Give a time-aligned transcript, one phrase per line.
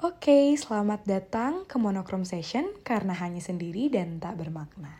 [0.00, 4.96] Oke, selamat datang ke Monochrome Session karena hanya sendiri dan tak bermakna.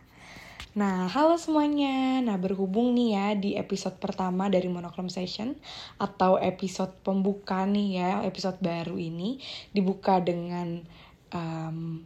[0.77, 2.21] Nah, halo semuanya.
[2.21, 5.57] Nah, berhubung nih ya di episode pertama dari Monochrome Session
[5.97, 9.41] atau episode pembuka nih ya, episode baru ini
[9.73, 10.85] dibuka dengan
[11.33, 12.05] um,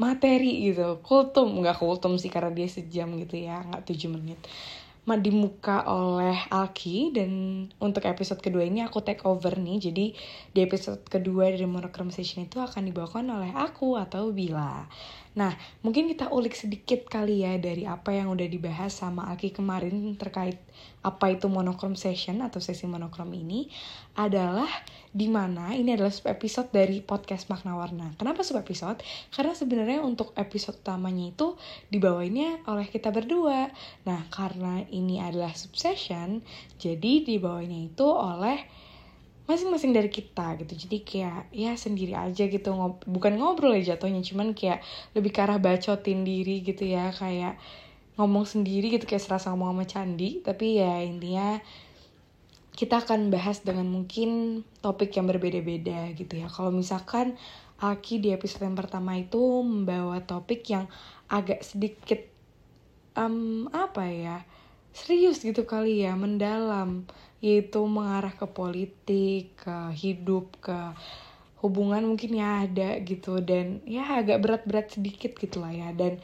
[0.00, 1.04] materi gitu.
[1.04, 4.40] Kultum, nggak kultum sih karena dia sejam gitu ya, nggak 7 menit
[5.02, 7.30] dimuka oleh Alki dan
[7.82, 9.90] untuk episode kedua ini aku take over nih.
[9.90, 10.14] Jadi
[10.54, 14.86] di episode kedua dari Monochrome Session itu akan dibawakan oleh aku atau Bila
[15.32, 20.12] nah mungkin kita ulik sedikit kali ya dari apa yang udah dibahas sama Alki kemarin
[20.20, 20.60] terkait
[21.02, 23.66] apa itu monochrome session atau sesi monochrome ini
[24.14, 24.68] adalah
[25.12, 28.16] di mana ini adalah sub episode dari podcast Makna Warna.
[28.16, 29.02] Kenapa sub episode?
[29.28, 31.58] Karena sebenarnya untuk episode utamanya itu
[31.92, 33.68] dibawainnya oleh kita berdua.
[34.08, 36.40] Nah, karena ini adalah sub session,
[36.80, 38.62] jadi dibawainnya itu oleh
[39.50, 40.86] masing-masing dari kita gitu.
[40.86, 44.82] Jadi kayak ya sendiri aja gitu ngob bukan ngobrol ya jatuhnya cuman kayak
[45.18, 47.58] lebih ke arah bacotin diri gitu ya kayak
[48.14, 50.40] ngomong sendiri gitu kayak serasa ngomong sama candi.
[50.40, 51.58] Tapi ya intinya
[52.72, 56.48] kita akan bahas dengan mungkin topik yang berbeda-beda gitu ya.
[56.48, 57.36] Kalau misalkan
[57.82, 60.86] Aki di episode yang pertama itu membawa topik yang
[61.26, 62.22] agak sedikit
[63.18, 64.36] um, apa ya
[64.92, 67.08] serius gitu kali ya mendalam
[67.42, 70.78] yaitu mengarah ke politik ke hidup ke
[71.64, 76.22] hubungan mungkin ya ada gitu dan ya agak berat-berat sedikit gitu lah ya dan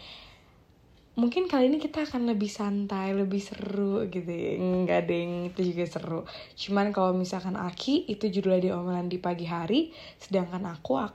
[1.18, 4.54] mungkin kali ini kita akan lebih santai, lebih seru gitu ya.
[4.54, 6.22] Enggak deng, itu juga seru.
[6.54, 9.90] Cuman kalau misalkan Aki itu judulnya di omelan di pagi hari,
[10.22, 11.10] sedangkan aku ag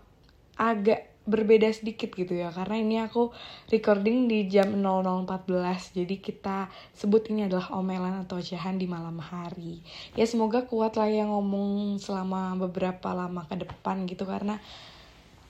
[0.60, 3.32] agak berbeda sedikit gitu ya karena ini aku
[3.72, 9.80] recording di jam 00.14 jadi kita sebut ini adalah omelan atau ocehan di malam hari.
[10.20, 14.60] Ya semoga kuat lah yang ngomong selama beberapa lama ke depan gitu karena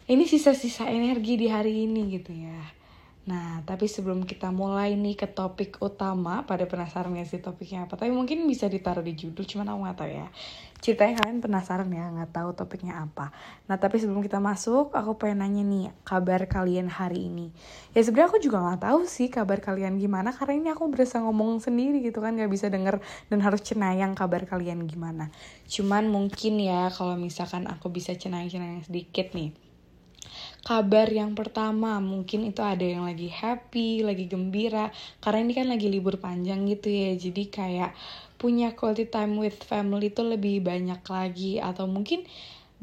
[0.05, 2.82] ini sisa-sisa energi di hari ini gitu ya
[3.23, 7.95] Nah, tapi sebelum kita mulai nih ke topik utama, pada penasaran gak sih topiknya apa?
[7.95, 10.27] Tapi mungkin bisa ditaruh di judul, cuman aku gak tahu ya.
[10.83, 13.31] Ceritanya kalian penasaran ya, gak tahu topiknya apa.
[13.71, 17.55] Nah, tapi sebelum kita masuk, aku pengen nanya nih, kabar kalian hari ini.
[17.95, 21.63] Ya sebenarnya aku juga gak tahu sih kabar kalian gimana, karena ini aku berasa ngomong
[21.63, 22.99] sendiri gitu kan, gak bisa denger
[23.31, 25.31] dan harus cenayang kabar kalian gimana.
[25.71, 29.72] Cuman mungkin ya, kalau misalkan aku bisa cenayang-cenayang sedikit nih
[30.63, 35.87] kabar yang pertama mungkin itu ada yang lagi happy, lagi gembira karena ini kan lagi
[35.91, 37.11] libur panjang gitu ya.
[37.19, 37.91] Jadi kayak
[38.39, 42.23] punya quality time with family itu lebih banyak lagi atau mungkin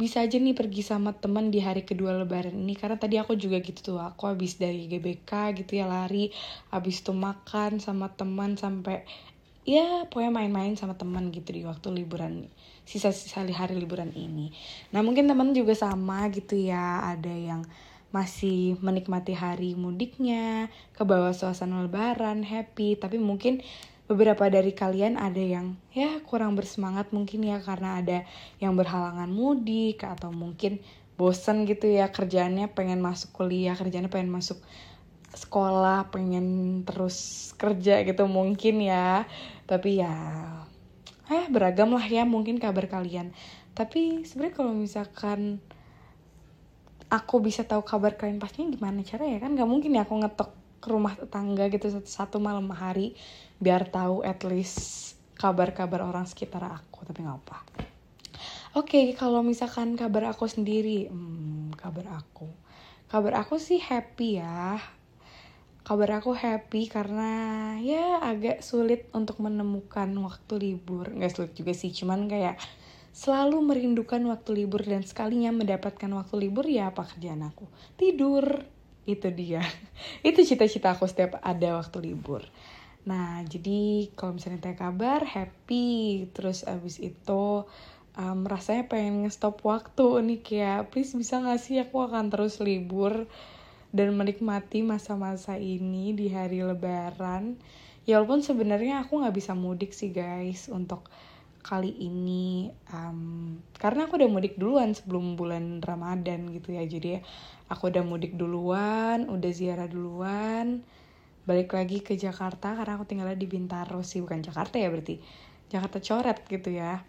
[0.01, 3.61] bisa aja nih pergi sama temen di hari kedua lebaran ini karena tadi aku juga
[3.61, 6.33] gitu tuh aku habis dari GBK gitu ya lari
[6.73, 9.05] habis tuh makan sama teman sampai
[9.69, 12.49] ya pokoknya main-main sama teman gitu di waktu liburan
[12.89, 14.51] sisa-sisa hari liburan ini.
[14.91, 17.63] Nah mungkin teman juga sama gitu ya, ada yang
[18.11, 20.67] masih menikmati hari mudiknya,
[20.99, 23.63] ke bawah suasana lebaran, happy, tapi mungkin
[24.11, 28.27] beberapa dari kalian ada yang ya kurang bersemangat mungkin ya karena ada
[28.59, 30.83] yang berhalangan mudik atau mungkin
[31.15, 34.59] bosen gitu ya kerjaannya pengen masuk kuliah, kerjanya pengen masuk
[35.35, 39.27] sekolah, pengen terus kerja gitu mungkin ya.
[39.67, 40.15] Tapi ya
[41.31, 43.31] eh beragam lah ya mungkin kabar kalian.
[43.75, 45.63] Tapi sebenarnya kalau misalkan
[47.11, 49.55] aku bisa tahu kabar kalian pastinya gimana cara ya kan?
[49.55, 53.13] Nggak mungkin ya aku ngetok ke rumah tetangga gitu satu, satu malam hari
[53.61, 57.59] biar tahu at least kabar-kabar orang sekitar aku tapi nggak apa
[58.73, 62.49] oke okay, kalau misalkan kabar aku sendiri hmm, kabar aku.
[63.11, 64.79] Kabar aku sih happy ya
[65.81, 67.33] kabar aku happy karena
[67.81, 71.11] ya agak sulit untuk menemukan waktu libur.
[71.11, 72.61] Nggak sulit juga sih cuman kayak
[73.11, 77.67] selalu merindukan waktu libur dan sekalinya mendapatkan waktu libur ya apa kerjaan aku?
[77.97, 78.65] Tidur.
[79.09, 79.65] Itu dia.
[80.29, 82.45] Itu cita-cita aku setiap ada waktu libur.
[83.09, 86.29] Nah jadi kalau misalnya tanya kabar happy.
[86.37, 87.65] Terus abis itu
[88.21, 93.27] um, rasanya pengen stop waktu nih kayak please bisa gak sih aku akan terus libur
[93.91, 97.59] dan menikmati masa-masa ini di hari lebaran.
[98.07, 101.11] Ya walaupun sebenarnya aku nggak bisa mudik sih guys untuk
[101.61, 102.71] kali ini.
[102.91, 106.83] Um, karena aku udah mudik duluan sebelum bulan Ramadan gitu ya.
[106.87, 107.21] Jadi
[107.69, 110.83] aku udah mudik duluan udah ziarah duluan.
[111.45, 114.23] Balik lagi ke Jakarta karena aku tinggalnya di Bintaro sih.
[114.23, 115.21] Bukan Jakarta ya berarti.
[115.71, 117.03] Jakarta coret gitu ya.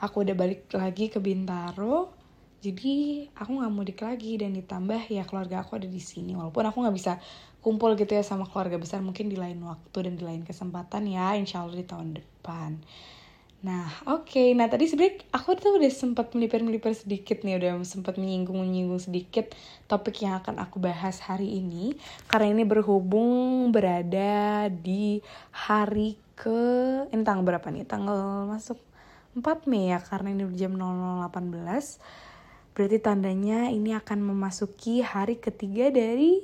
[0.00, 2.23] Aku udah balik lagi ke Bintaro
[2.64, 2.94] jadi
[3.36, 6.96] aku nggak mudik lagi dan ditambah ya keluarga aku ada di sini walaupun aku nggak
[6.96, 7.20] bisa
[7.60, 11.36] kumpul gitu ya sama keluarga besar mungkin di lain waktu dan di lain kesempatan ya
[11.36, 12.80] insya Allah di tahun depan
[13.64, 14.28] Nah, oke.
[14.28, 14.48] Okay.
[14.52, 19.56] Nah, tadi sebenarnya aku tuh udah sempat melipir-melipir sedikit nih, udah sempat menyinggung-menyinggung sedikit
[19.88, 21.96] topik yang akan aku bahas hari ini.
[22.28, 26.60] Karena ini berhubung berada di hari ke
[27.08, 27.88] ini tanggal berapa nih?
[27.88, 28.76] Tanggal masuk
[29.32, 31.32] 4 Mei ya, karena ini jam 0018.
[32.74, 36.42] Berarti tandanya ini akan memasuki hari ketiga dari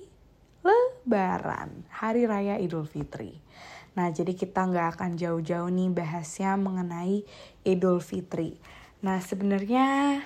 [0.63, 3.35] Lebaran, Hari Raya Idul Fitri.
[3.99, 7.27] Nah, jadi kita nggak akan jauh-jauh nih bahasnya mengenai
[7.67, 8.55] Idul Fitri.
[9.03, 10.21] Nah, sebenarnya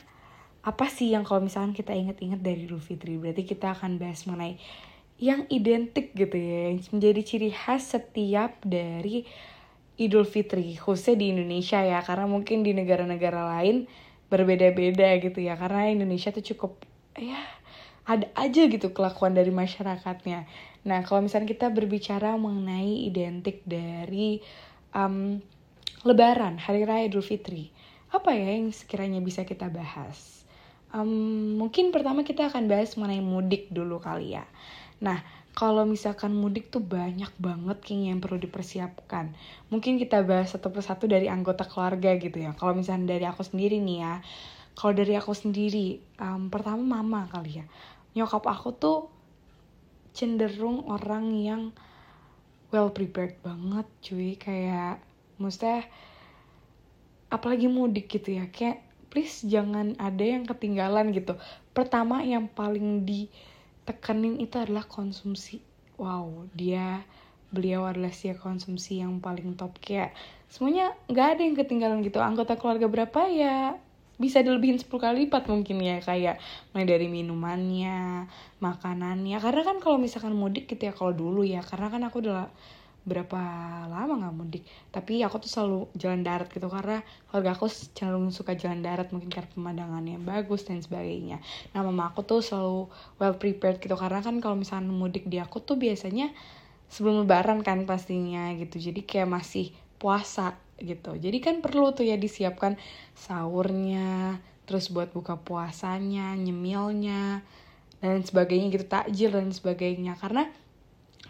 [0.61, 3.17] apa sih yang kalau misalkan kita inget-inget dari Idul Fitri?
[3.17, 4.61] Berarti kita akan bahas mengenai
[5.17, 9.25] yang identik gitu ya, yang menjadi ciri khas setiap dari
[9.97, 13.87] Idul Fitri, khususnya di Indonesia ya, karena mungkin di negara-negara lain
[14.33, 16.83] berbeda-beda gitu ya, karena Indonesia tuh cukup
[17.15, 17.39] ya
[18.05, 20.45] ada aja gitu kelakuan dari masyarakatnya.
[20.85, 24.45] Nah, kalau misalnya kita berbicara mengenai identik dari
[24.93, 25.41] um,
[26.05, 27.73] Lebaran, Hari Raya Idul Fitri,
[28.13, 30.45] apa ya yang sekiranya bisa kita bahas?
[30.93, 34.45] Um, mungkin pertama kita akan bahas mengenai mudik dulu kali ya.
[35.01, 35.25] Nah,
[35.55, 39.31] kalau misalkan mudik tuh banyak banget king yang perlu dipersiapkan.
[39.71, 42.59] Mungkin kita bahas satu persatu dari anggota keluarga gitu ya.
[42.59, 44.15] Kalau misalnya dari aku sendiri nih ya,
[44.75, 47.67] kalau dari aku sendiri, um, pertama mama kali ya.
[48.19, 48.99] Nyokap aku tuh
[50.11, 51.63] cenderung orang yang
[52.75, 54.99] well prepared banget cuy kayak
[55.39, 55.87] maksudnya
[57.31, 61.35] apalagi mudik gitu ya kayak please jangan ada yang ketinggalan gitu
[61.75, 63.03] pertama yang paling
[63.85, 65.61] ditekanin itu adalah konsumsi.
[66.01, 67.05] Wow dia
[67.53, 69.77] beliau adalah si konsumsi yang paling top.
[69.77, 70.17] Kayak
[70.49, 72.19] semuanya nggak ada yang ketinggalan gitu.
[72.25, 73.29] Anggota keluarga berapa?
[73.29, 73.77] Ya
[74.17, 76.01] bisa dilebihin 10 kali lipat mungkin ya.
[76.01, 76.41] Kayak
[76.73, 78.25] mulai dari minumannya
[78.65, 79.37] makanannya.
[79.37, 81.61] Karena kan kalau misalkan mudik gitu ya kalau dulu ya.
[81.61, 82.49] Karena kan aku udah
[83.05, 83.41] berapa
[83.87, 84.65] lama nggak mudik.
[84.89, 89.29] Tapi aku tuh selalu jalan darat gitu karena keluarga aku cenderung suka jalan darat mungkin
[89.29, 91.39] karena pemandangannya bagus dan sebagainya.
[91.77, 92.89] Nah mama aku tuh selalu
[93.21, 96.33] well prepared gitu karena kan kalau misalnya mudik di aku tuh biasanya
[96.89, 98.81] sebelum lebaran kan pastinya gitu.
[98.81, 101.15] Jadi kayak masih puasa gitu.
[101.15, 102.81] Jadi kan perlu tuh ya disiapkan
[103.13, 107.45] sahurnya terus buat buka puasanya nyemilnya
[108.01, 110.17] dan sebagainya gitu takjil dan sebagainya.
[110.17, 110.49] Karena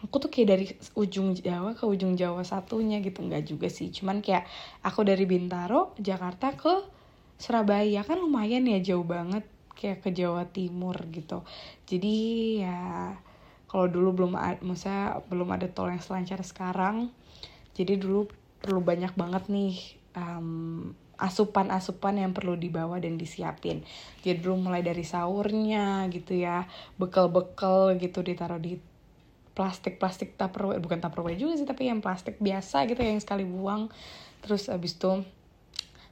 [0.04, 3.24] aku tuh kayak dari ujung Jawa ke ujung Jawa satunya gitu.
[3.24, 3.88] Nggak juga sih.
[3.88, 4.44] Cuman kayak
[4.84, 6.84] aku dari Bintaro Jakarta ke
[7.40, 8.04] Surabaya.
[8.04, 11.42] Kan lumayan ya jauh banget kayak ke Jawa Timur gitu.
[11.88, 12.16] Jadi
[12.62, 13.16] ya
[13.66, 17.10] kalau dulu belum maksudnya belum ada tol yang selancar sekarang
[17.74, 18.30] jadi dulu
[18.62, 19.74] perlu banyak banget nih
[20.14, 23.82] um, asupan-asupan yang perlu dibawa dan disiapin.
[24.22, 28.78] Jadi dulu mulai dari sahurnya gitu ya, bekal-bekal gitu ditaruh di
[29.54, 33.90] plastik-plastik tupperware, bukan tupperware juga sih, tapi yang plastik biasa gitu yang sekali buang.
[34.42, 35.22] Terus abis itu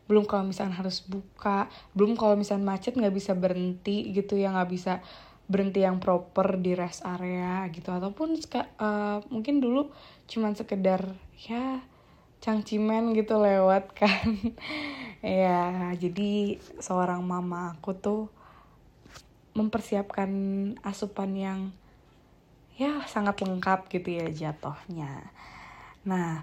[0.06, 4.70] belum kalau misalnya harus buka, belum kalau misalnya macet nggak bisa berhenti gitu ya nggak
[4.70, 5.02] bisa
[5.50, 8.38] berhenti yang proper di rest area gitu ataupun
[8.80, 9.90] uh, mungkin dulu
[10.30, 11.12] cuman sekedar
[11.44, 11.82] ya
[12.40, 14.38] cangcimen gitu lewat kan
[15.20, 18.22] ya jadi seorang mama aku tuh
[19.52, 20.30] mempersiapkan
[20.80, 21.60] asupan yang
[22.82, 25.30] ya sangat lengkap gitu ya jatohnya
[26.02, 26.42] nah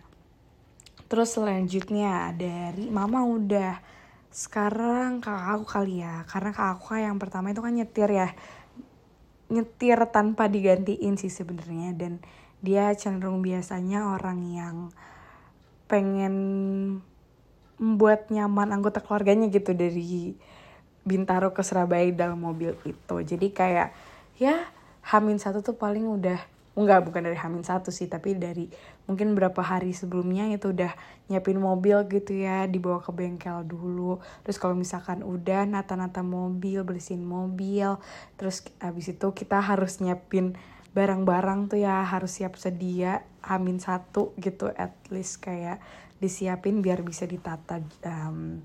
[1.09, 3.81] terus selanjutnya dari mama udah
[4.29, 8.29] sekarang kakak aku kali ya karena kakak aku yang pertama itu kan nyetir ya.
[9.49, 12.21] Nyetir tanpa digantiin sih sebenarnya dan
[12.61, 14.75] dia cenderung biasanya orang yang
[15.89, 16.35] pengen
[17.81, 20.37] membuat nyaman anggota keluarganya gitu dari
[21.01, 23.15] Bintaro ke Surabaya dalam mobil itu.
[23.25, 23.89] Jadi kayak
[24.37, 24.69] ya
[25.09, 26.37] Hamin satu tuh paling udah
[26.77, 28.69] enggak bukan dari Hamin satu sih tapi dari
[29.09, 30.93] mungkin berapa hari sebelumnya itu udah
[31.27, 34.21] nyiapin mobil gitu ya dibawa ke bengkel dulu.
[34.45, 37.97] Terus kalau misalkan udah nata-nata mobil bersihin mobil
[38.37, 40.53] terus abis itu kita harus nyiapin
[40.93, 45.81] barang-barang tuh ya harus siap sedia amin satu gitu at least kayak
[46.17, 48.61] disiapin biar bisa ditata um,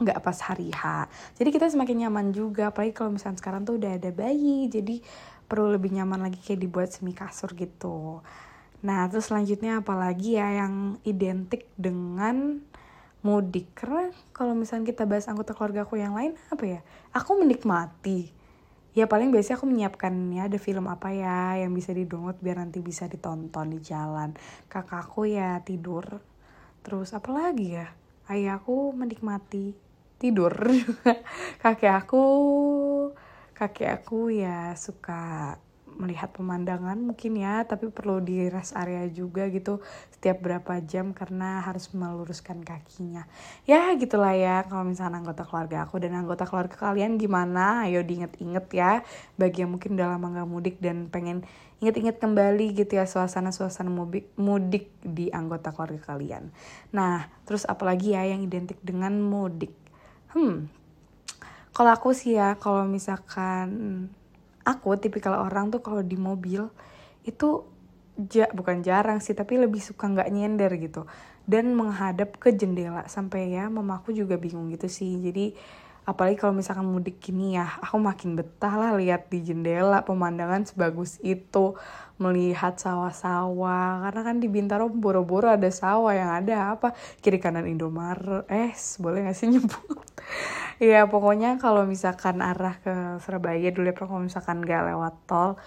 [0.00, 1.10] nggak pas hari H.
[1.36, 5.04] Jadi kita semakin nyaman juga apalagi kalau misalnya sekarang tuh udah ada bayi jadi
[5.50, 8.22] perlu lebih nyaman lagi kayak dibuat semi kasur gitu.
[8.86, 12.62] Nah terus selanjutnya apalagi ya yang identik dengan
[13.26, 13.74] mudik?
[13.74, 16.80] Karena kalau misalnya kita bahas anggota keluarga aku yang lain apa ya?
[17.10, 18.30] Aku menikmati.
[18.94, 22.62] Ya paling biasanya aku menyiapkan ya ada film apa ya yang bisa di download biar
[22.62, 24.38] nanti bisa ditonton di jalan.
[24.70, 26.22] Kakakku ya tidur.
[26.86, 27.90] Terus apa lagi ya?
[28.30, 29.90] Ayahku menikmati
[30.20, 30.52] tidur
[31.64, 32.24] kakek aku
[33.60, 35.60] kakek aku ya suka
[36.00, 39.84] melihat pemandangan mungkin ya tapi perlu di rest area juga gitu
[40.16, 43.28] setiap berapa jam karena harus meluruskan kakinya.
[43.68, 47.84] Ya gitulah ya kalau misalnya anggota keluarga aku dan anggota keluarga kalian gimana?
[47.84, 49.04] Ayo diinget-inget ya
[49.36, 51.44] bagi yang mungkin udah lama gak mudik dan pengen
[51.84, 56.48] inget-inget kembali gitu ya suasana-suasana mudik, mudik di anggota keluarga kalian.
[56.96, 59.76] Nah terus apalagi ya yang identik dengan mudik?
[60.32, 60.79] Hmm
[61.80, 63.72] kalau aku sih ya kalau misalkan
[64.68, 66.68] aku tipikal orang tuh kalau di mobil
[67.24, 67.64] itu
[68.20, 71.08] ja, bukan jarang sih tapi lebih suka nggak nyender gitu.
[71.48, 75.24] Dan menghadap ke jendela sampai ya mamaku juga bingung gitu sih.
[75.24, 75.56] Jadi
[76.08, 81.20] apalagi kalau misalkan mudik gini ya aku makin betah lah lihat di jendela pemandangan sebagus
[81.22, 81.76] itu.
[82.20, 86.92] Melihat sawah-sawah karena kan di Bintaro boro-boro ada sawah yang ada apa?
[87.24, 88.44] Kiri kanan Indomaret.
[88.52, 89.98] Eh boleh gak sih nyebut?
[90.80, 95.60] Ya pokoknya kalau misalkan arah ke Surabaya dulu ya kalau misalkan gak lewat tol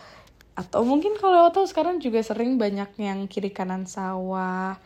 [0.58, 4.78] atau mungkin kalau lewat tol sekarang juga sering banyak yang kiri kanan sawah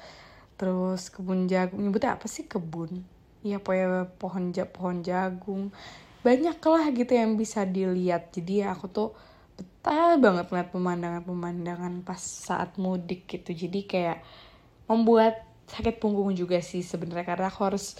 [0.60, 1.80] terus kebun jagung.
[1.80, 2.44] Nyebutnya apa sih?
[2.44, 5.70] Kebun ya pohon pohon jagung.
[6.25, 8.34] Banyak lah gitu yang bisa dilihat.
[8.34, 9.10] Jadi aku tuh
[9.58, 13.53] betah banget ngeliat pemandangan-pemandangan pas saat mudik gitu.
[13.53, 14.20] Jadi kayak
[14.89, 17.25] membuat sakit punggung juga sih sebenarnya.
[17.25, 17.96] Karena aku harus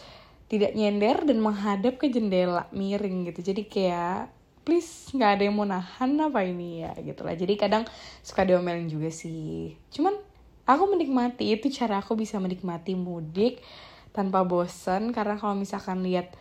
[0.48, 3.52] tidak nyender dan menghadap ke jendela miring gitu.
[3.52, 4.32] Jadi kayak
[4.68, 7.36] please nggak ada yang mau nahan apa ini ya gitu lah.
[7.36, 7.84] Jadi kadang
[8.20, 9.80] suka diomelin juga sih.
[9.92, 10.16] Cuman
[10.68, 13.64] aku menikmati itu cara aku bisa menikmati mudik
[14.18, 16.34] tanpa bosen karena kalau misalkan lihat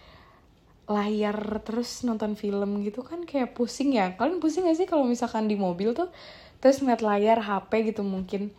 [0.88, 4.16] layar terus nonton film gitu kan kayak pusing ya.
[4.16, 6.08] Kalian pusing gak sih kalau misalkan di mobil tuh
[6.64, 8.54] terus ngeliat layar HP gitu mungkin?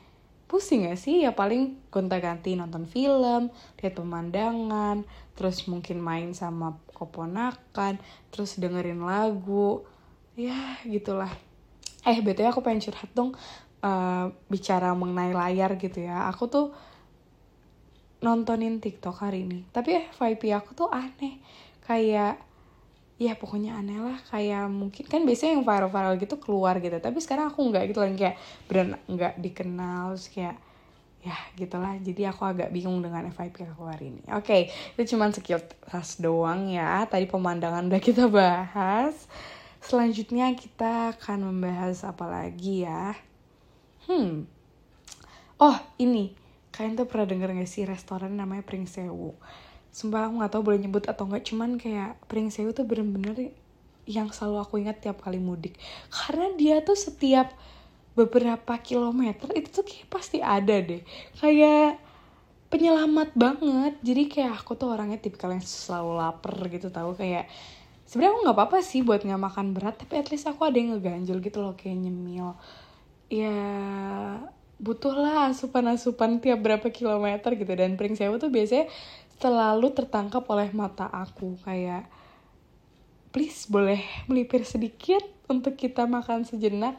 [0.45, 1.25] Pusing gak sih?
[1.25, 3.49] Ya paling gonta-ganti nonton film
[3.81, 5.01] lihat pemandangan
[5.33, 7.97] terus mungkin main sama keponakan
[8.29, 9.87] terus dengerin lagu.
[10.37, 11.31] Ya gitulah.
[12.05, 13.33] Eh betul aku pengen curhat dong
[13.81, 16.27] uh, bicara mengenai layar gitu ya.
[16.27, 16.75] Aku tuh
[18.21, 19.65] nontonin TikTok hari ini.
[19.69, 21.37] Tapi FYP aku tuh aneh.
[21.85, 22.41] Kayak
[23.17, 24.17] ya pokoknya aneh lah.
[24.29, 26.97] Kayak mungkin kan biasanya yang viral-viral gitu keluar gitu.
[26.97, 30.17] Tapi sekarang aku nggak gitu lagi kayak beran nggak dikenal.
[30.17, 30.55] Terus kayak
[31.21, 31.93] ya gitulah.
[32.01, 34.21] Jadi aku agak bingung dengan FYP yang keluar ini.
[34.33, 34.61] Oke okay,
[34.97, 37.05] itu cuma sekilas doang ya.
[37.05, 39.29] Tadi pemandangan udah kita bahas.
[39.77, 43.13] Selanjutnya kita akan membahas apa lagi ya?
[44.09, 44.49] Hmm.
[45.57, 46.46] Oh ini
[46.77, 49.33] kalian tuh pernah denger gak sih restoran namanya Pringsewu
[49.89, 53.49] sumpah aku gak tau boleh nyebut atau enggak cuman kayak Pringsewu tuh bener-bener
[54.07, 55.75] yang selalu aku ingat tiap kali mudik.
[56.07, 57.51] Karena dia tuh setiap
[58.15, 61.03] beberapa kilometer itu tuh kayak pasti ada deh.
[61.37, 61.99] Kayak
[62.71, 63.93] penyelamat banget.
[64.01, 67.51] Jadi kayak aku tuh orangnya tipikal yang selalu lapar gitu tahu kayak
[68.07, 70.95] sebenarnya aku nggak apa-apa sih buat nggak makan berat tapi at least aku ada yang
[70.95, 72.55] ngeganjel gitu loh kayak nyemil.
[73.27, 73.59] Ya
[74.77, 77.73] butuhlah asupan-asupan tiap berapa kilometer gitu.
[77.73, 78.89] Dan Pringsewu tuh biasanya
[79.37, 81.57] selalu tertangkap oleh mata aku.
[81.65, 82.09] Kayak
[83.33, 86.97] please boleh melipir sedikit untuk kita makan sejenak.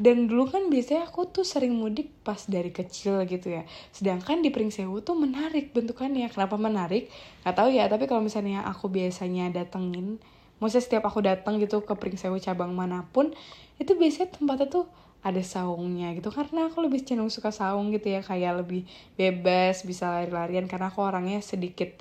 [0.00, 3.62] Dan dulu kan biasanya aku tuh sering mudik pas dari kecil gitu ya.
[3.94, 6.26] Sedangkan di Pringsewu tuh menarik bentukannya.
[6.32, 7.12] Kenapa menarik?
[7.46, 10.18] Nggak tahu ya tapi kalau misalnya aku biasanya datengin
[10.60, 13.32] maksudnya setiap aku datang gitu ke Pringsewu cabang mana pun
[13.80, 14.84] itu biasanya tempatnya tuh
[15.20, 16.32] ada saungnya gitu.
[16.32, 20.64] Karena aku lebih cenderung suka saung gitu ya kayak lebih bebas bisa lari-larian.
[20.64, 22.00] Karena aku orangnya sedikit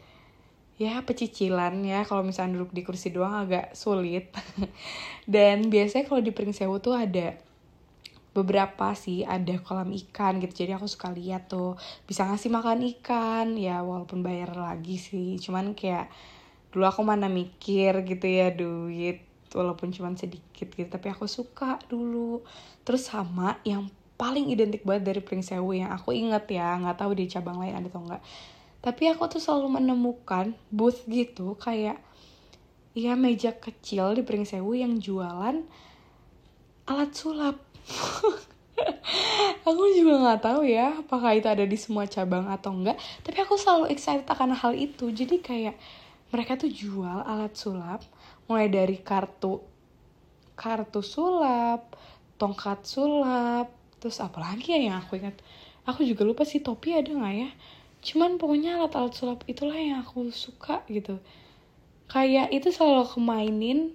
[0.79, 2.07] ya pecicilan ya.
[2.07, 4.31] Kalau misalnya duduk di kursi doang agak sulit.
[5.27, 7.35] Dan biasanya kalau di Pringsewu tuh ada
[8.29, 10.63] beberapa sih ada kolam ikan gitu.
[10.63, 11.75] Jadi aku suka lihat tuh
[12.07, 13.59] bisa ngasih makan ikan.
[13.59, 15.35] Ya walaupun bayar lagi sih.
[15.43, 16.07] Cuman kayak
[16.71, 22.41] dulu aku mana mikir gitu ya duit walaupun cuma sedikit gitu tapi aku suka dulu.
[22.85, 23.89] Terus sama yang
[24.19, 27.87] paling identik banget dari Pringsewu yang aku inget ya nggak tahu di cabang lain ada
[27.87, 28.19] atau enggak
[28.83, 32.03] tapi aku tuh selalu menemukan booth gitu kayak
[32.91, 35.63] ya meja kecil di Pringsewu yang jualan
[36.89, 37.55] alat sulap.
[39.67, 43.59] Aku juga nggak tahu ya apakah itu ada di semua cabang atau enggak tapi aku
[43.59, 45.11] selalu excited akan hal itu.
[45.11, 45.75] Jadi kayak
[46.33, 48.01] mereka tuh jual alat sulap
[48.49, 49.61] mulai dari kartu
[50.57, 51.95] kartu sulap
[52.41, 55.37] tongkat sulap terus apa lagi ya yang aku ingat?
[55.87, 57.49] Aku juga lupa sih topi ada nggak ya?
[57.99, 61.19] Cuman pokoknya alat-alat sulap itulah yang aku suka gitu.
[62.09, 63.93] Kayak itu selalu aku mainin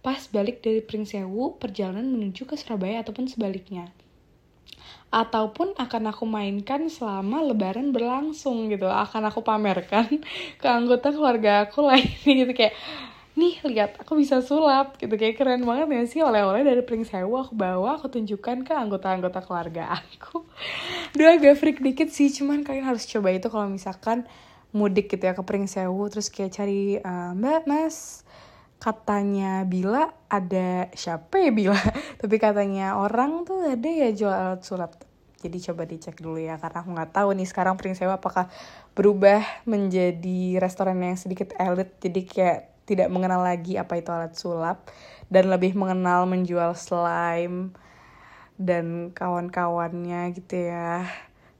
[0.00, 3.92] pas balik dari Pringsewu perjalanan menuju ke Surabaya ataupun sebaliknya.
[5.10, 10.06] Ataupun akan aku mainkan selama lebaran berlangsung gitu akan aku pamerkan
[10.60, 12.52] ke anggota keluarga aku lainnya gitu.
[12.52, 12.76] Kayak
[13.40, 15.16] nih lihat aku bisa sulap gitu.
[15.16, 16.20] Kayak keren banget ya sih.
[16.20, 20.44] Oleh-oleh dari Pring Sewu aku bawa aku tunjukkan ke anggota-anggota keluarga aku.
[21.16, 24.28] Duh agak freak dikit sih cuman kalian harus coba itu kalau misalkan
[24.76, 28.22] mudik gitu ya ke Pring Sewu terus kayak cari uh, mbak mas
[28.80, 31.76] katanya Bila ada siapa ya Bila?
[32.20, 34.96] Tapi katanya orang tuh ada ya jual alat sulap.
[35.40, 38.52] Jadi coba dicek dulu ya karena aku nggak tahu nih sekarang Prince Sewa apakah
[38.92, 41.96] berubah menjadi restoran yang sedikit elit.
[42.00, 44.90] Jadi kayak tidak mengenal lagi apa itu alat sulap
[45.30, 47.70] dan lebih mengenal menjual slime
[48.58, 51.06] dan kawan-kawannya gitu ya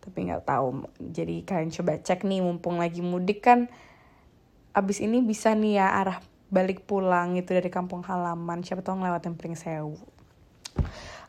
[0.03, 3.71] tapi nggak tahu jadi kalian coba cek nih mumpung lagi mudik kan
[4.75, 6.19] abis ini bisa nih ya arah
[6.51, 9.95] balik pulang itu dari kampung halaman siapa tahu ngelewatin Prince Sewu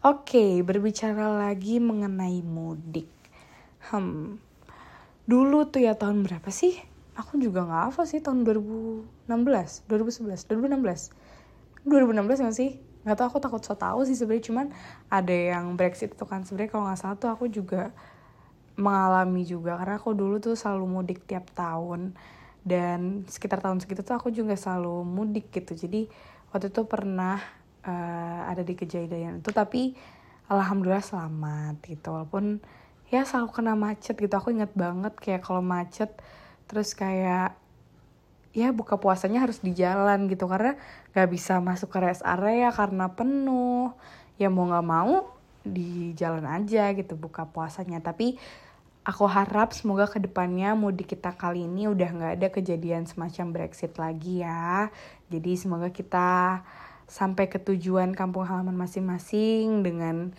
[0.01, 3.05] Oke, berbicara lagi mengenai mudik.
[3.93, 4.41] Hmm,
[5.29, 6.73] dulu tuh ya tahun berapa sih?
[7.21, 11.13] Aku juga nggak hafal sih tahun 2016, 2011, 2016.
[11.85, 12.81] 2016 nggak sih?
[13.05, 14.67] Nggak tahu aku takut so tau sih sebenarnya cuman
[15.09, 16.41] ada yang Brexit itu kan.
[16.41, 17.93] Sebenarnya kalau nggak salah tuh aku juga
[18.73, 22.17] mengalami juga karena aku dulu tuh selalu mudik tiap tahun.
[22.61, 25.77] Dan sekitar tahun segitu tuh aku juga selalu mudik gitu.
[25.77, 26.09] Jadi
[26.49, 27.37] waktu itu pernah
[27.85, 29.93] uh, ada di kejadian itu tapi
[30.49, 32.13] alhamdulillah selamat gitu.
[32.13, 32.61] Walaupun
[33.13, 34.33] ya selalu kena macet gitu.
[34.33, 36.09] Aku inget banget kayak kalau macet
[36.71, 37.59] terus kayak
[38.55, 40.79] ya buka puasanya harus di jalan gitu karena
[41.11, 43.91] nggak bisa masuk ke rest area karena penuh.
[44.39, 45.35] Ya mau nggak mau
[45.67, 47.99] di jalan aja gitu buka puasanya.
[47.99, 48.39] Tapi
[49.03, 53.99] aku harap semoga ke depannya mudik kita kali ini udah nggak ada kejadian semacam Brexit
[53.99, 54.87] lagi ya.
[55.27, 56.63] Jadi semoga kita
[57.11, 60.31] sampai ke tujuan kampung halaman masing-masing dengan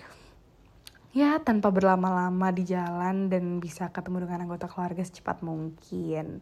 [1.12, 6.40] ya tanpa berlama-lama di jalan dan bisa ketemu dengan anggota keluarga secepat mungkin.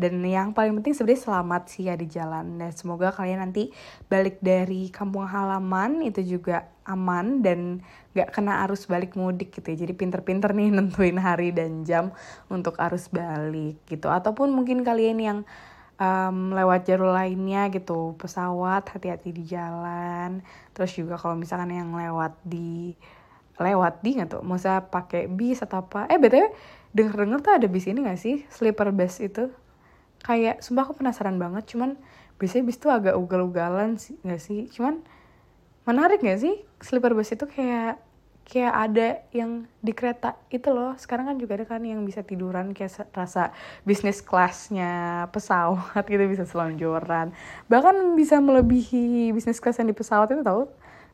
[0.00, 3.68] Dan yang paling penting sebenarnya selamat sih ya di jalan dan semoga kalian nanti
[4.08, 7.84] balik dari kampung halaman itu juga aman dan
[8.16, 9.84] gak kena arus balik mudik gitu ya.
[9.84, 12.12] Jadi pinter-pinter nih nentuin hari dan jam
[12.48, 14.08] untuk arus balik gitu.
[14.08, 15.38] Ataupun mungkin kalian yang
[16.00, 20.40] um, lewat jalur lainnya gitu pesawat hati-hati di jalan
[20.72, 22.96] terus juga kalau misalkan yang lewat di
[23.60, 24.42] lewat di nggak tuh?
[24.42, 26.08] Masa pakai bis atau apa?
[26.08, 26.48] Eh btw
[26.96, 28.42] denger denger tuh ada bis ini gak sih?
[28.50, 29.52] Sleeper bus itu.
[30.20, 31.96] Kayak sumpah aku penasaran banget cuman
[32.36, 34.66] biasanya bis tuh agak ugal-ugalan sih gak sih?
[34.72, 35.04] Cuman
[35.86, 36.58] menarik gak sih?
[36.82, 38.00] Sleeper bus itu kayak
[38.50, 40.98] kayak ada yang di kereta itu loh.
[40.98, 43.54] Sekarang kan juga ada kan yang bisa tiduran kayak rasa
[43.86, 47.30] bisnis kelasnya pesawat gitu bisa selonjoran.
[47.70, 50.66] Bahkan bisa melebihi bisnis kelas yang di pesawat itu tau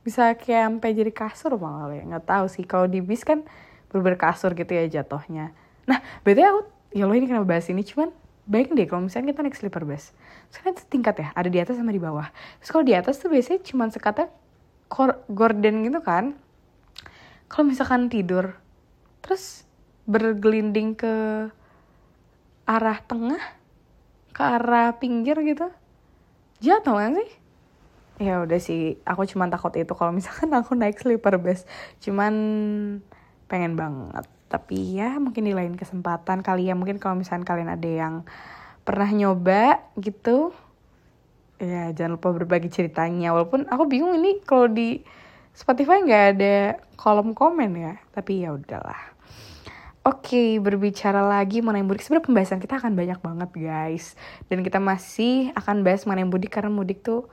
[0.07, 2.07] bisa kayak sampai jadi kasur malah ya.
[2.07, 2.63] Nggak tahu sih.
[2.63, 3.43] Kalau di bis kan
[3.91, 5.51] berber kasur gitu ya jatuhnya.
[5.91, 6.61] Nah berarti aku
[6.95, 7.83] ya lo ini kenapa bahas ini?
[7.83, 8.15] Cuman
[8.47, 10.15] baik deh kalau misalnya kita naik sleeper bus.
[10.55, 12.31] Sekarang itu tingkat ya ada di atas sama di bawah.
[12.63, 14.31] Terus kalau di atas tuh biasanya cuma sekata
[15.27, 16.39] gorden gitu kan.
[17.51, 18.55] Kalau misalkan tidur
[19.27, 19.67] terus
[20.07, 21.15] bergelinding ke
[22.63, 23.43] arah tengah
[24.31, 25.67] ke arah pinggir gitu
[26.63, 27.31] jatuh kan sih
[28.17, 31.69] ya udah sih aku cuma takut itu kalau misalkan aku naik sleeper bus.
[32.01, 32.35] Cuman
[33.47, 34.27] pengen banget.
[34.47, 36.75] Tapi ya mungkin di lain kesempatan kali ya.
[36.79, 38.15] Mungkin kalau misalkan kalian ada yang
[38.87, 40.55] pernah nyoba gitu
[41.57, 43.33] ya jangan lupa berbagi ceritanya.
[43.37, 45.01] Walaupun aku bingung ini kalau di
[45.57, 46.57] Spotify nggak ada
[46.97, 47.95] kolom komen ya.
[48.13, 49.17] Tapi ya udahlah.
[50.07, 51.99] Oke, okay, berbicara lagi mengenai mudik.
[51.99, 54.15] Sebenarnya pembahasan kita akan banyak banget, guys.
[54.47, 57.27] Dan kita masih akan bahas mengenai mudik karena mudik tuh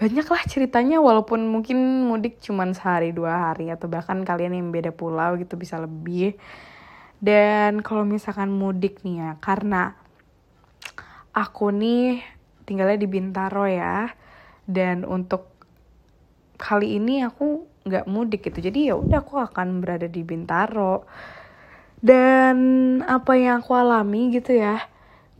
[0.00, 4.96] banyak lah ceritanya walaupun mungkin mudik cuma sehari dua hari atau bahkan kalian yang beda
[4.96, 6.40] pulau gitu bisa lebih.
[7.20, 9.92] Dan kalau misalkan mudik nih ya, karena
[11.36, 12.24] aku nih
[12.64, 14.08] tinggalnya di Bintaro ya.
[14.64, 15.52] Dan untuk
[16.56, 21.08] kali ini aku nggak mudik gitu jadi ya udah aku akan berada di Bintaro
[22.04, 22.56] dan
[23.08, 24.84] apa yang aku alami gitu ya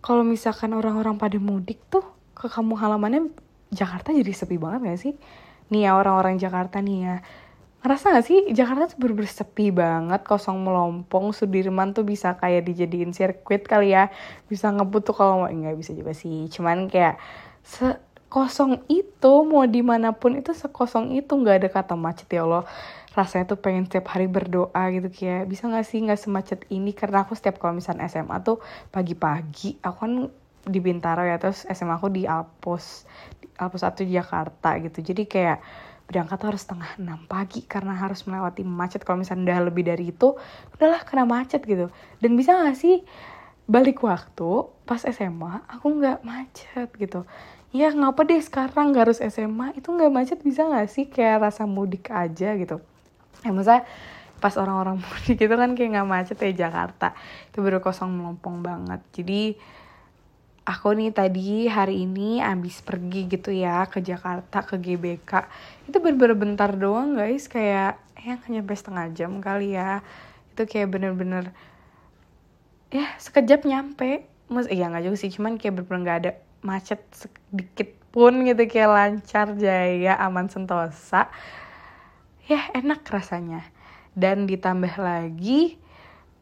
[0.01, 3.29] kalau misalkan orang-orang pada mudik tuh ke kampung halamannya
[3.71, 5.15] Jakarta jadi sepi banget gak sih?
[5.71, 7.17] Nih ya orang-orang Jakarta nih ya.
[7.81, 12.67] Ngerasa gak sih Jakarta tuh bener, -bener sepi banget kosong melompong Sudirman tuh bisa kayak
[12.67, 14.11] dijadiin sirkuit kali ya.
[14.51, 16.51] Bisa ngebut tuh kalau mau nggak bisa juga sih.
[16.51, 17.17] Cuman kayak
[17.63, 17.97] se
[18.31, 22.67] kosong itu mau di mana pun itu sekosong itu nggak ada kata macet ya Allah.
[23.11, 26.91] Rasanya tuh pengen setiap hari berdoa gitu kayak bisa nggak sih nggak semacet ini?
[26.95, 28.63] Karena aku setiap kalau misalnya SMA tuh
[28.95, 30.13] pagi-pagi aku kan
[30.61, 33.09] di Bintaro ya terus SMA aku di Alpos
[33.61, 35.05] Alpos satu Jakarta gitu.
[35.05, 35.61] Jadi kayak
[36.11, 39.07] berangkat harus setengah enam pagi karena harus melewati macet.
[39.07, 40.35] Kalau misalnya udah lebih dari itu
[40.75, 41.93] udahlah kena macet gitu.
[42.19, 43.07] Dan bisa nggak sih
[43.71, 47.23] balik waktu pas SMA aku nggak macet gitu.
[47.71, 51.71] Ya ngapa deh sekarang gak harus SMA itu nggak macet bisa nggak sih kayak rasa
[51.71, 52.83] mudik aja gitu?
[53.47, 53.87] Ya maksudnya
[54.43, 57.15] pas orang-orang mudik itu kan kayak nggak macet ya Jakarta.
[57.55, 58.99] Itu baru kosong melompong banget.
[59.15, 59.55] Jadi
[60.71, 65.51] aku nih tadi hari ini abis pergi gitu ya ke Jakarta ke GBK.
[65.91, 67.51] Itu bener-bener bentar doang guys.
[67.51, 70.07] Kayak ya nyampe setengah jam kali ya.
[70.55, 71.51] Itu kayak bener-bener
[72.95, 74.31] ya sekejap nyampe.
[74.47, 75.35] Mas iya nggak juga sih.
[75.35, 78.63] Cuman kayak bener-bener nggak ada macet sedikit pun gitu.
[78.71, 81.27] Kayak lancar jaya aman sentosa.
[82.47, 83.67] Ya enak rasanya.
[84.15, 85.79] Dan ditambah lagi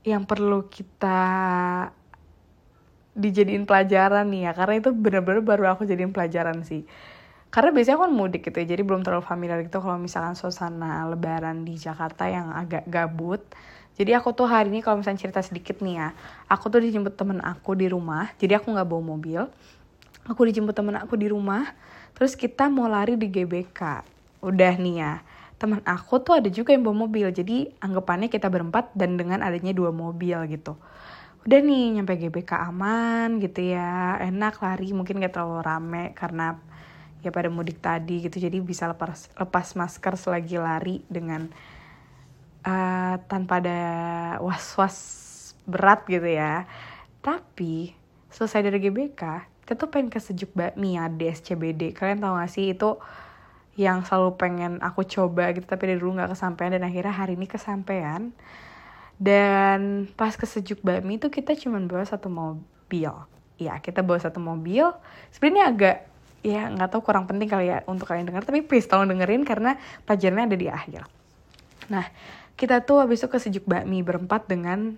[0.04, 1.20] yang perlu kita
[3.18, 4.52] dijadiin pelajaran nih ya.
[4.54, 6.86] Karena itu bener-bener baru aku jadiin pelajaran sih.
[7.48, 11.64] Karena biasanya kan mudik gitu ya jadi belum terlalu familiar gitu kalau misalkan suasana lebaran
[11.64, 13.40] di Jakarta yang agak gabut.
[13.96, 16.08] Jadi aku tuh hari ini kalau misalnya cerita sedikit nih ya
[16.46, 19.48] aku tuh dijemput temen aku di rumah jadi aku nggak bawa mobil.
[20.28, 21.72] Aku dijemput temen aku di rumah
[22.12, 23.80] terus kita mau lari di GBK.
[24.44, 25.12] Udah nih ya
[25.58, 29.74] teman aku tuh ada juga yang bawa mobil jadi anggapannya kita berempat dan dengan adanya
[29.74, 30.78] dua mobil gitu
[31.46, 34.18] udah nih nyampe GBK aman gitu ya.
[34.18, 34.90] Enak lari.
[34.96, 36.58] Mungkin gak terlalu rame karena
[37.22, 38.38] ya pada mudik tadi gitu.
[38.38, 41.50] Jadi bisa lepas lepas masker selagi lari dengan
[42.66, 43.80] uh, tanpa ada
[44.42, 44.98] was was
[45.68, 46.66] berat gitu ya.
[47.22, 47.92] Tapi
[48.32, 49.22] selesai dari GBK
[49.62, 52.72] kita tuh pengen ke sejuk bakmi ya di SCBD kalian tau gak sih?
[52.72, 52.98] Itu
[53.78, 56.74] yang selalu pengen aku coba gitu tapi dari dulu nggak kesampaian.
[56.74, 58.34] Dan akhirnya hari ini kesampaian
[59.18, 63.10] dan pas ke sejuk bakmi itu kita cuma bawa satu mobil.
[63.58, 64.86] Ya kita bawa satu mobil.
[65.34, 65.96] Sebenarnya agak
[66.46, 69.74] ya nggak tahu kurang penting kali ya untuk kalian dengar tapi please tolong dengerin karena
[70.06, 71.02] pelajarannya ada di akhir.
[71.90, 72.06] Nah
[72.54, 74.94] kita tuh habis itu ke sejuk bakmi berempat dengan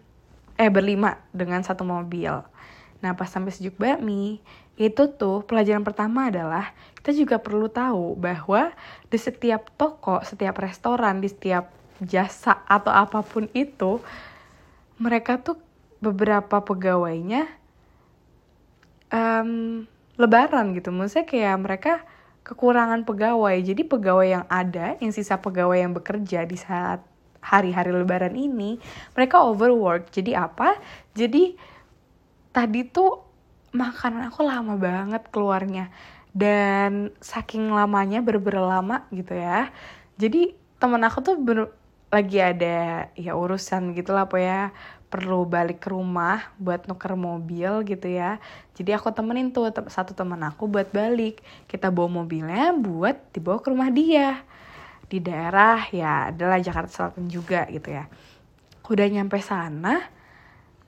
[0.60, 2.44] eh berlima dengan satu mobil.
[3.00, 4.44] Nah pas sampai sejuk bakmi,
[4.76, 8.76] itu tuh pelajaran pertama adalah kita juga perlu tahu bahwa
[9.08, 11.72] di setiap toko, setiap restoran, di setiap
[12.04, 14.00] jasa atau apa pun itu,
[15.00, 15.56] mereka tuh
[16.00, 17.48] beberapa pegawainya
[19.12, 19.84] um,
[20.16, 20.92] lebaran gitu.
[20.92, 21.92] Maksudnya kayak mereka
[22.44, 23.56] kekurangan pegawai.
[23.60, 27.04] Jadi pegawai yang ada, yang sisa pegawai yang bekerja di saat
[27.40, 28.76] hari-hari lebaran ini,
[29.16, 30.12] mereka overwork.
[30.12, 30.76] Jadi apa?
[31.16, 31.56] Jadi
[32.52, 33.30] tadi tuh
[33.70, 35.94] makanan aku lama banget keluarnya
[36.34, 39.70] dan saking lamanya bener lama gitu ya
[40.18, 41.36] jadi temen aku tuh
[42.10, 44.74] lagi ada ya urusan gitu lah ya
[45.10, 48.38] perlu balik ke rumah buat nuker mobil gitu ya
[48.74, 53.68] jadi aku temenin tuh satu temen aku buat balik kita bawa mobilnya buat dibawa ke
[53.70, 54.42] rumah dia
[55.10, 58.06] di daerah ya adalah Jakarta Selatan juga gitu ya
[58.90, 60.20] udah nyampe sana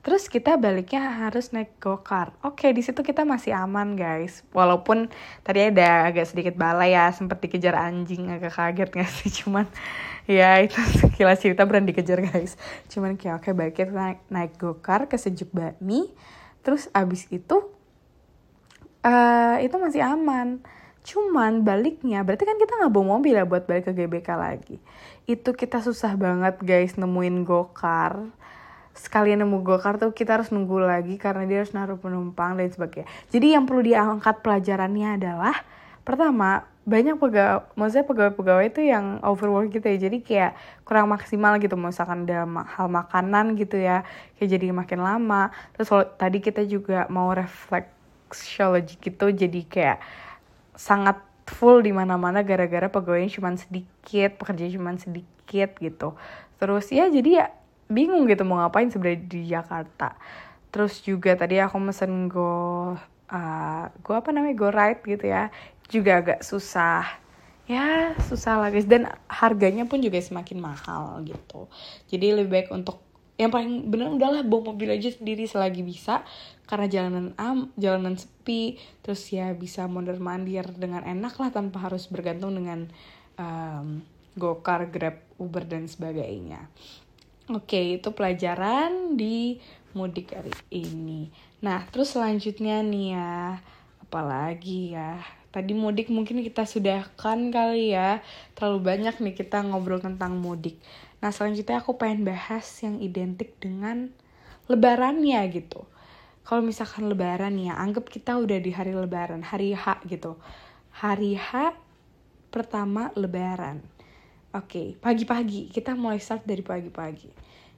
[0.03, 2.35] Terus kita baliknya harus naik go-kart.
[2.43, 4.43] Oke, di situ kita masih aman, guys.
[4.51, 5.07] Walaupun
[5.47, 9.31] tadi ada agak sedikit balai ya, sempat dikejar anjing, agak kaget gak sih?
[9.39, 9.63] Cuman
[10.29, 12.59] ya itu sekilas cerita berani dikejar, guys.
[12.91, 16.11] Cuman kayak oke, baik kita naik, naik go-kart ke sejuk bakmi.
[16.63, 17.71] Terus abis itu
[19.03, 20.63] uh, itu masih aman.
[21.03, 24.77] Cuman baliknya, berarti kan kita nggak bawa mobil ya buat balik ke GBK lagi.
[25.27, 28.31] Itu kita susah banget guys nemuin go-kart
[28.93, 33.09] sekalian nemu gokar tuh kita harus nunggu lagi karena dia harus naruh penumpang dan sebagainya.
[33.33, 35.55] Jadi yang perlu diangkat pelajarannya adalah
[36.05, 40.51] pertama banyak pegawai, maksudnya pegawai-pegawai itu yang overwork gitu ya, jadi kayak
[40.83, 44.03] kurang maksimal gitu, misalkan dalam hal makanan gitu ya,
[44.35, 45.55] kayak jadi makin lama.
[45.75, 49.97] Terus kalau tadi kita juga mau refleksiologi gitu, jadi kayak
[50.75, 56.15] sangat full di mana-mana gara-gara pegawainya cuma sedikit, pekerja cuma sedikit gitu.
[56.59, 57.45] Terus ya jadi ya
[57.91, 60.15] bingung gitu mau ngapain sebenarnya di Jakarta.
[60.71, 62.95] Terus juga tadi aku mesen go
[63.29, 64.55] uh, go apa namanya?
[64.55, 65.51] Go ride gitu ya
[65.89, 67.07] juga agak susah.
[67.63, 68.87] Ya susah lah guys.
[68.87, 71.71] Dan harganya pun juga semakin mahal gitu.
[72.11, 72.99] Jadi lebih baik untuk
[73.33, 76.21] yang paling bener udahlah bawa mobil aja sendiri selagi bisa.
[76.67, 82.07] Karena jalanan am jalanan sepi terus ya bisa mondar mandir dengan enak lah tanpa harus
[82.07, 82.87] bergantung dengan
[83.39, 86.67] um, gokar grab uber dan sebagainya.
[87.51, 89.59] Oke, itu pelajaran di
[89.91, 91.27] mudik hari ini.
[91.59, 93.59] Nah, terus selanjutnya nih ya,
[93.99, 95.19] apalagi ya.
[95.53, 98.25] Tadi mudik mungkin kita sudah kan kali ya,
[98.57, 100.81] terlalu banyak nih kita ngobrol tentang mudik.
[101.21, 104.09] Nah, selanjutnya aku pengen bahas yang identik dengan
[104.65, 105.85] lebarannya gitu.
[106.41, 110.41] Kalau misalkan lebaran ya, anggap kita udah di hari lebaran, hari H gitu.
[110.97, 111.77] Hari H
[112.49, 113.93] pertama lebaran
[114.53, 117.25] Oke, okay, pagi-pagi kita mulai start dari pagi-pagi.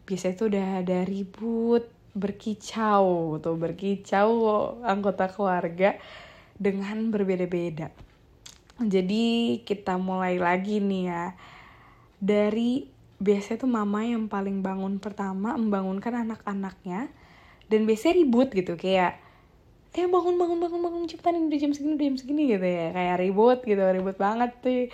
[0.03, 4.31] Biasanya itu udah ada ribut, berkicau tuh, berkicau
[4.83, 5.95] anggota keluarga.
[6.55, 7.91] Dengan berbeda-beda.
[8.79, 11.25] Jadi kita mulai lagi nih ya.
[12.19, 12.87] Dari
[13.19, 17.07] biasanya tuh mama yang paling bangun pertama membangunkan anak-anaknya
[17.71, 19.17] dan biasanya ribut gitu kayak
[19.95, 22.91] eh bangun bangun bangun bangun cepetan ini udah jam segini udah jam segini gitu ya
[22.91, 24.91] kayak ribut gitu ribut banget tuh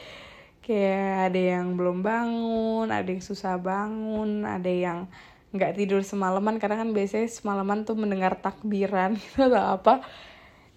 [0.61, 5.09] kayak ada yang belum bangun ada yang susah bangun ada yang
[5.51, 10.05] nggak tidur semalaman karena kan biasanya semalaman tuh mendengar takbiran gitu atau apa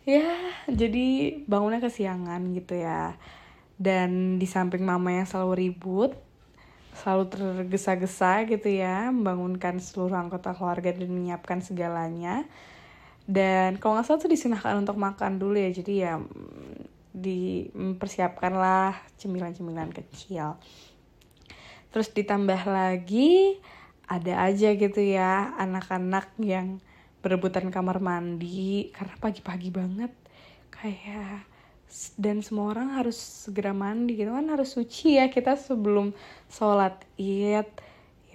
[0.05, 0.37] ya
[0.69, 3.17] jadi bangunnya kesiangan gitu ya.
[3.75, 6.13] Dan di samping mama yang selalu ribut
[6.95, 12.47] selalu tergesa-gesa gitu ya membangunkan seluruh anggota keluarga dan menyiapkan segalanya.
[13.27, 16.13] Dan kalau nggak salah tuh disunahkan untuk makan dulu ya jadi ya
[17.15, 20.55] dipersiapkanlah cemilan-cemilan kecil.
[21.91, 23.59] Terus ditambah lagi
[24.05, 26.83] ada aja gitu ya anak-anak yang
[27.25, 30.13] berebutan kamar mandi karena pagi-pagi banget.
[30.69, 31.49] Kayak
[32.21, 36.13] dan semua orang harus segera mandi gitu kan harus suci ya kita sebelum
[36.53, 37.65] sholat id.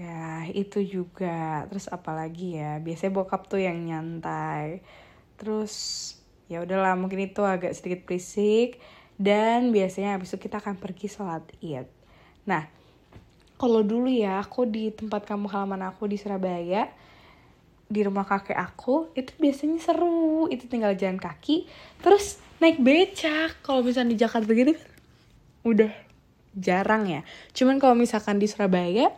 [0.02, 1.70] Ya itu juga.
[1.70, 4.82] Terus apalagi ya biasanya bokap tuh yang nyantai.
[5.38, 5.74] Terus
[6.50, 8.82] ya udahlah mungkin itu agak sedikit berisik.
[9.20, 11.86] Dan biasanya habis itu kita akan pergi sholat id.
[12.50, 12.66] Nah
[13.60, 16.88] kalau dulu ya aku di tempat kamu halaman aku di Surabaya
[17.90, 20.46] di rumah kakek aku itu biasanya seru.
[20.48, 21.66] Itu tinggal jalan kaki
[22.00, 23.60] terus naik becak.
[23.66, 24.88] Kalau misalnya di Jakarta gitu kan
[25.66, 25.92] udah
[26.54, 27.22] jarang ya.
[27.52, 29.10] Cuman kalau misalkan di Surabaya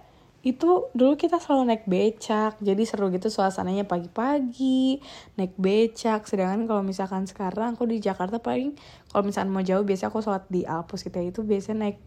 [0.41, 2.57] itu dulu kita selalu naik becak.
[2.63, 5.03] Jadi seru gitu suasananya pagi-pagi
[5.38, 6.25] naik becak.
[6.25, 8.73] Sedangkan kalau misalkan sekarang aku di Jakarta paling
[9.12, 11.99] kalau misalkan mau jauh biasa aku sholat di Alpus kita gitu, itu biasanya naik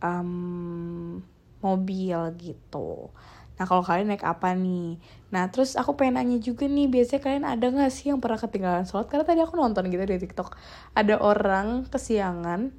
[0.00, 1.20] um,
[1.60, 3.10] mobil gitu
[3.56, 5.00] nah kalau kalian naik apa nih?
[5.32, 8.84] Nah terus aku pengen nanya juga nih biasanya kalian ada gak sih yang pernah ketinggalan
[8.84, 9.08] sholat?
[9.08, 10.56] Karena tadi aku nonton gitu di TikTok
[10.92, 12.70] ada orang kesiangan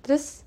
[0.00, 0.46] terus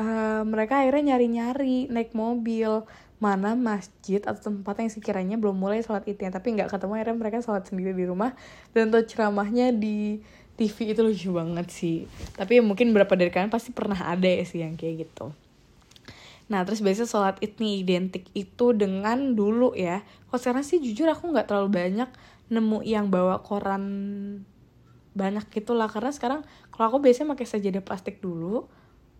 [0.00, 2.82] uh, mereka akhirnya nyari-nyari naik mobil
[3.20, 7.38] mana masjid atau tempat yang sekiranya belum mulai sholat idnya tapi nggak ketemu akhirnya mereka
[7.44, 8.32] sholat sendiri di rumah
[8.72, 10.24] dan tuh ceramahnya di
[10.56, 12.04] TV itu lucu banget sih.
[12.36, 15.32] Tapi mungkin beberapa dari kalian pasti pernah ada ya sih yang kayak gitu
[16.50, 20.02] nah terus biasanya sholat id nih identik itu dengan dulu ya.
[20.26, 22.10] Kalau sekarang sih jujur aku nggak terlalu banyak
[22.50, 23.84] nemu yang bawa koran
[25.14, 26.40] banyak gitu lah karena sekarang
[26.74, 28.66] kalau aku biasanya pakai sajadah plastik dulu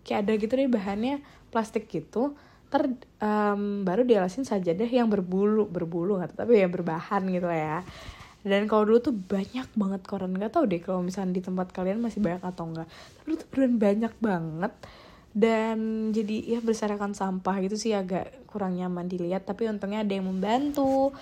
[0.02, 1.22] kayak ada gitu deh bahannya
[1.54, 2.34] plastik gitu.
[2.70, 2.86] Ter
[3.22, 7.86] um, baru dialasin saja deh yang berbulu berbulu nggak tapi yang berbahan gitu ya.
[8.42, 10.34] Dan kalau dulu tuh banyak banget koran.
[10.34, 12.90] Nggak tau deh kalau misalnya di tempat kalian masih banyak atau enggak
[13.22, 14.72] tapi tuh beneran banyak banget
[15.30, 19.46] dan jadi ya berserakan sampah gitu sih agak kurang nyaman dilihat.
[19.46, 21.14] Tapi untungnya ada yang membantu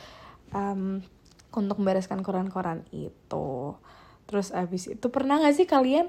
[0.52, 1.04] um,
[1.52, 3.76] untuk membereskan koran-koran itu.
[4.28, 6.08] Terus abis itu pernah gak sih kalian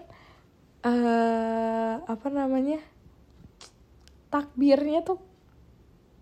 [0.84, 2.80] uh, apa namanya
[4.32, 5.20] takbirnya tuh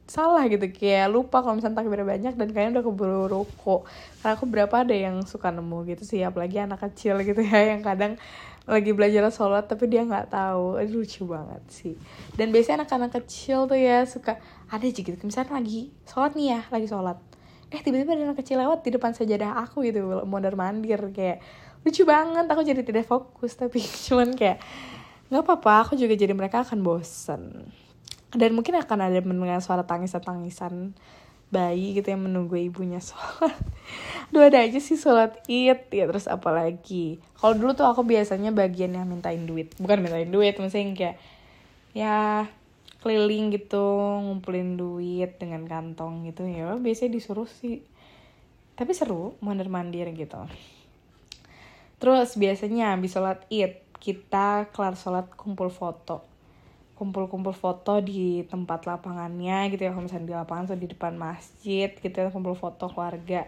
[0.09, 0.65] salah gitu?
[0.73, 3.85] Kayak lupa kalau misalnya takbir banyak dan kayaknya udah keburu ruko
[4.21, 7.85] karena aku berapa ada yang suka nemu gitu sih apalagi anak kecil gitu ya yang
[7.85, 8.17] kadang
[8.67, 10.75] lagi belajar sholat tapi dia nggak tahu.
[10.75, 11.95] Aduh, lucu banget sih.
[12.35, 14.35] Dan biasanya anak-anak kecil tuh ya suka
[14.67, 17.17] ada aja gitu misalnya lagi sholat nih ya lagi sholat.
[17.71, 21.39] Eh tiba-tiba ada anak kecil lewat di depan sajadah aku gitu mondar mandir kayak
[21.87, 23.55] lucu banget aku jadi tidak fokus.
[23.55, 23.79] Tapi
[24.11, 24.59] cuman kayak
[25.31, 27.71] nggak apa-apa aku juga jadi mereka akan bosen.
[28.35, 30.91] Dan mungkin akan ada mendengar suara tangisan-tangisan
[31.47, 33.55] bayi gitu yang menunggu ibunya sholat.
[34.35, 38.51] Dua ada aja sih sholat id ya terus apa lagi kalau dulu tuh aku biasanya
[38.51, 39.71] bagian yang mintain duit.
[39.79, 41.15] Bukan mintain duit maksudnya kayak
[41.95, 42.45] ya
[42.99, 43.87] keliling gitu
[44.27, 47.79] ngumpulin duit dengan kantong gitu ya biasanya disuruh sih.
[48.75, 50.37] Tapi seru mandir mandir gitu.
[51.97, 56.36] Terus biasanya habis sholat id kita kelar sholat kumpul foto
[56.97, 61.93] kumpul-kumpul foto di tempat lapangannya gitu ya kalau misalnya di lapangan atau di depan masjid
[61.93, 63.45] gitu ya kumpul foto keluarga.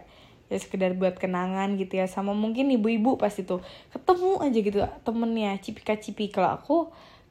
[0.50, 3.58] Ya sekedar buat kenangan gitu ya sama mungkin ibu-ibu pas itu.
[3.90, 6.76] Ketemu aja gitu temennya cipika cipi kalau aku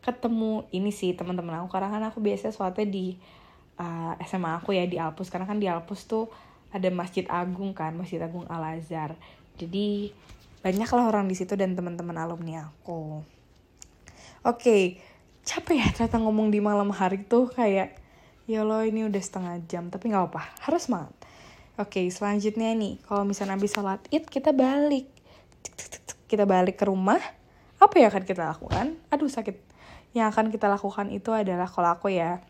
[0.04, 1.72] ketemu ini sih teman-teman aku.
[1.72, 3.16] Karena kan aku biasa suatu di
[3.80, 5.32] uh, eh, SMA aku ya di Alpus.
[5.32, 6.28] Karena kan di Alpus tuh
[6.70, 9.18] ada masjid agung kan masjid agung Al Azhar
[9.58, 10.14] jadi
[10.62, 13.26] banyaklah orang di situ dan teman-teman alumni aku.
[14.46, 14.84] Oke okay
[15.44, 17.96] capek ya ternyata ngomong di malam hari tuh kayak
[18.50, 21.14] ya lo ini udah setengah jam tapi nggak apa harus semangat
[21.80, 25.08] oke selanjutnya nih kalau misalnya habis sholat id kita balik.
[26.30, 27.20] Kita balik ke rumah.
[27.80, 29.00] Apa yang akan kita lakukan?
[29.10, 29.56] Aduh sakit.
[30.14, 32.44] Yang akan kita lakukan itu adalah kalau aku ya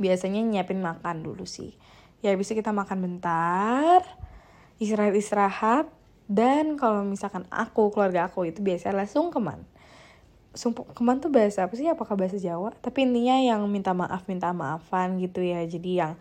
[0.00, 1.76] biasanya nyiapin makan dulu sih.
[2.24, 4.00] Ya bisa kita makan bentar
[4.76, 5.86] istirahat istirahat
[6.28, 9.04] dan kalau misalkan aku keluarga aku itu biasanya
[10.56, 11.86] sungkeman sungkeman tuh bahasa apa sih?
[11.86, 12.72] Apakah bahasa Jawa?
[12.80, 15.60] Tapi intinya yang minta maaf minta maafan gitu ya.
[15.68, 16.16] Jadi yang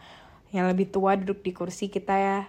[0.52, 2.40] yang lebih tua duduk di kursi kita ya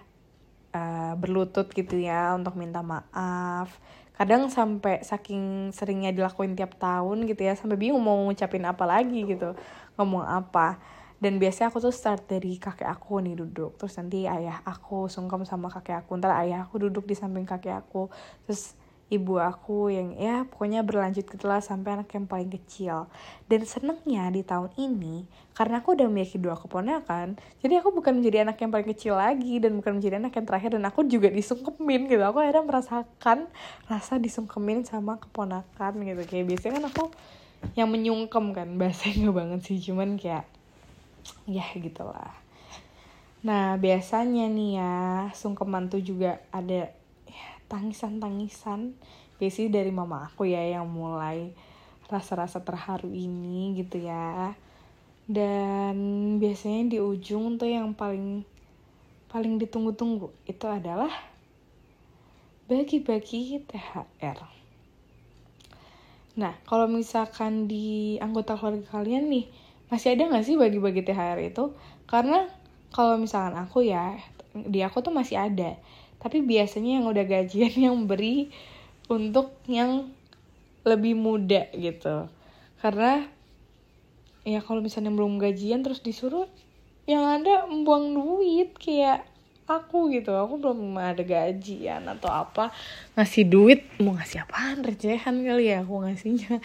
[0.75, 3.79] uh, berlutut gitu ya untuk minta maaf.
[4.17, 9.23] Kadang sampai saking seringnya dilakuin tiap tahun gitu ya sampai bingung mau ngucapin apa lagi
[9.23, 9.55] gitu
[9.95, 10.77] ngomong apa.
[11.17, 13.73] Dan biasanya aku tuh start dari kakek aku nih duduk.
[13.81, 16.13] Terus nanti ayah aku sungkem sama kakek aku.
[16.21, 18.09] Ntar ayah aku duduk di samping kakek aku.
[18.45, 23.07] Terus ibu aku yang ya pokoknya berlanjut gitulah sampai anak yang paling kecil.
[23.47, 25.23] Dan senengnya di tahun ini
[25.55, 29.57] karena aku udah memiliki dua keponakan jadi aku bukan menjadi anak yang paling kecil lagi
[29.57, 32.23] dan bukan menjadi anak yang terakhir dan aku juga disungkemin gitu.
[32.23, 33.47] Aku akhirnya merasakan
[33.87, 36.21] rasa disungkemin sama keponakan gitu.
[36.27, 37.05] Kayak biasanya kan aku
[37.73, 40.45] yang menyungkem kan bahasanya banget sih cuman kayak
[41.47, 42.35] ya gitulah.
[43.43, 44.95] Nah biasanya nih ya
[45.33, 46.91] sungkeman tuh juga ada
[47.67, 48.95] tangisan-tangisan
[49.37, 51.53] biasanya dari mama aku ya yang mulai
[52.07, 54.55] rasa-rasa terharu ini gitu ya.
[55.27, 55.95] Dan
[56.39, 58.47] biasanya di ujung tuh yang paling
[59.27, 61.11] paling ditunggu-tunggu itu adalah
[62.71, 64.39] bagi-bagi THR.
[66.37, 69.49] Nah, kalau misalkan di anggota keluarga kalian nih,
[69.91, 71.75] masih ada gak sih bagi-bagi THR itu?
[72.07, 72.47] Karena
[72.95, 74.15] kalau misalkan aku ya
[74.53, 75.75] di aku tuh masih ada
[76.17, 78.49] tapi biasanya yang udah gajian yang beri
[79.07, 80.11] untuk yang
[80.87, 82.31] lebih muda gitu.
[82.79, 83.27] Karena
[84.47, 86.47] ya kalau misalnya belum gajian terus disuruh
[87.07, 89.27] yang ada membuang duit kayak
[89.67, 90.31] aku gitu.
[90.31, 92.71] Aku belum ada gajian atau apa.
[93.19, 94.83] Ngasih duit mau ngasih apaan?
[94.83, 96.63] Recehan kali ya aku ngasihnya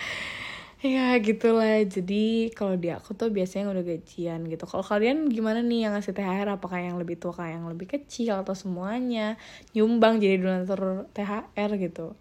[0.83, 1.81] ya gitulah.
[1.87, 4.65] Jadi kalau di aku tuh biasanya udah gajian gitu.
[4.67, 8.43] Kalau kalian gimana nih yang ngasih THR apakah yang lebih tua kayak yang lebih kecil
[8.43, 9.39] atau semuanya?
[9.73, 12.19] Nyumbang jadi donatur THR gitu.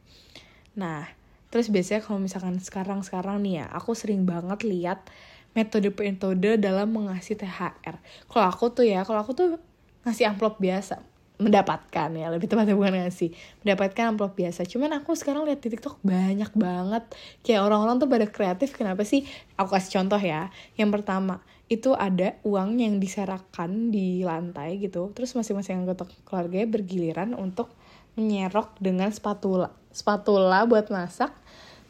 [0.78, 1.10] Nah
[1.52, 5.04] terus biasanya kalau misalkan sekarang sekarang nih ya aku sering banget lihat
[5.52, 8.00] metode-metode dalam mengasih THR
[8.32, 9.60] kalau aku tuh ya kalau aku tuh
[10.08, 11.04] ngasih amplop biasa
[11.42, 13.34] mendapatkan ya lebih tepatnya bukan ngasih
[13.66, 14.64] mendapatkan amplop biasa.
[14.70, 17.04] Cuman aku sekarang lihat di TikTok banyak banget
[17.42, 19.26] kayak orang-orang tuh pada kreatif kenapa sih?
[19.58, 25.32] Aku kasih contoh ya yang pertama itu ada uang yang diserakan di lantai gitu terus
[25.32, 27.72] masing-masing anggota keluarga bergiliran untuk
[28.20, 31.32] menyerok dengan spatula spatula buat masak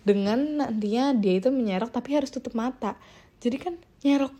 [0.01, 2.97] dengan nantinya dia itu menyerok tapi harus tutup mata.
[3.41, 4.33] Jadi kan nyerok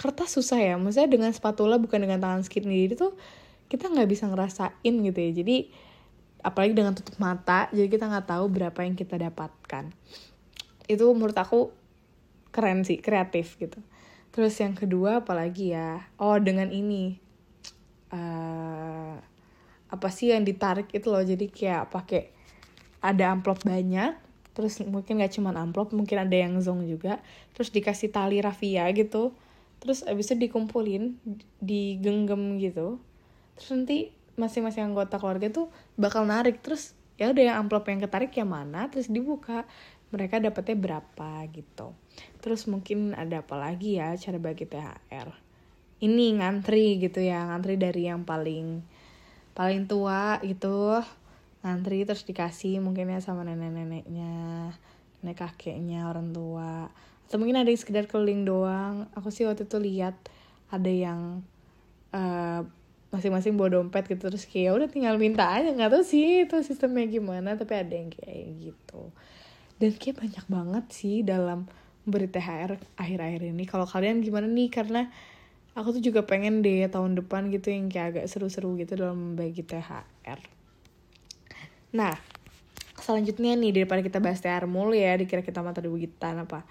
[0.00, 3.12] kertas susah ya maksudnya dengan spatula bukan dengan tangan sendiri tuh
[3.72, 5.32] kita nggak bisa ngerasain gitu ya.
[5.32, 5.56] Jadi
[6.44, 9.88] apalagi dengan tutup mata jadi kita nggak tahu berapa yang kita dapatkan.
[10.84, 11.72] Itu menurut aku
[12.52, 13.80] keren sih kreatif gitu.
[14.28, 16.04] Terus yang kedua apalagi ya?
[16.20, 17.16] Oh dengan ini.
[18.12, 19.16] Uh,
[19.88, 21.24] apa sih yang ditarik itu loh?
[21.24, 22.28] Jadi kayak pakai
[23.00, 24.20] ada amplop banyak
[24.52, 27.24] terus mungkin gak cuma amplop mungkin ada yang zong juga.
[27.56, 29.32] Terus dikasih tali rafia gitu.
[29.80, 31.16] Terus abis itu dikumpulin
[31.56, 33.00] digenggam gitu
[33.62, 36.58] terus nanti masing-masing anggota keluarga tuh bakal narik.
[36.58, 39.62] Terus ya udah yang amplop yang ketarik yang mana terus dibuka.
[40.10, 41.94] Mereka dapetnya berapa gitu.
[42.42, 45.52] Terus mungkin ada apa lagi ya cara bagi THR
[46.02, 48.82] ini ngantri gitu ya ngantri dari yang paling
[49.54, 50.98] paling tua gitu.
[51.62, 54.34] Ngantri terus dikasih mungkin ya sama nenek-neneknya
[55.22, 56.90] nenek kakeknya orang tua.
[57.30, 59.06] Atau mungkin ada yang sekedar keliling doang.
[59.14, 60.18] Aku sih waktu itu lihat
[60.74, 61.46] ada yang
[62.10, 62.66] uh,
[63.12, 65.68] masing-masing bawa dompet gitu terus kayak ya udah tinggal minta aja.
[65.68, 69.12] Nggak tahu sih itu sistemnya gimana tapi ada yang kayak gitu.
[69.76, 71.68] Dan kayak banyak banget sih dalam
[72.08, 73.68] beri THR akhir-akhir ini.
[73.68, 74.72] Kalau kalian gimana nih?
[74.72, 75.06] Karena
[75.72, 79.64] aku tuh juga pengen deh tahun depan gitu yang kayak agak seru-seru gitu dalam membagi
[79.64, 80.40] THR
[81.92, 82.16] nah
[83.00, 86.64] selanjutnya nih daripada kita bahas THR mulu ya dikira kita materi begitan apa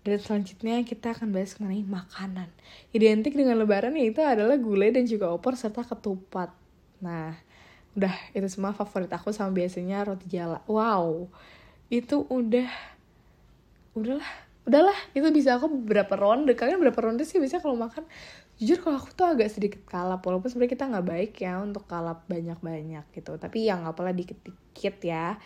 [0.00, 2.48] dan selanjutnya kita akan bahas mengenai makanan.
[2.96, 6.48] Identik dengan lebaran yaitu adalah gulai dan juga opor serta ketupat.
[7.04, 7.36] Nah,
[7.92, 10.64] udah itu semua favorit aku sama biasanya roti jala.
[10.64, 11.28] Wow,
[11.92, 12.70] itu udah,
[13.92, 14.30] udahlah,
[14.64, 14.98] udahlah.
[15.12, 16.56] Itu bisa aku beberapa ronde.
[16.56, 18.08] Kalian berapa ronde sih bisa kalau makan?
[18.56, 20.24] Jujur kalau aku tuh agak sedikit kalap.
[20.24, 23.36] Walaupun sebenarnya kita nggak baik ya untuk kalap banyak-banyak gitu.
[23.36, 25.36] Tapi yang apalah dikit-dikit ya.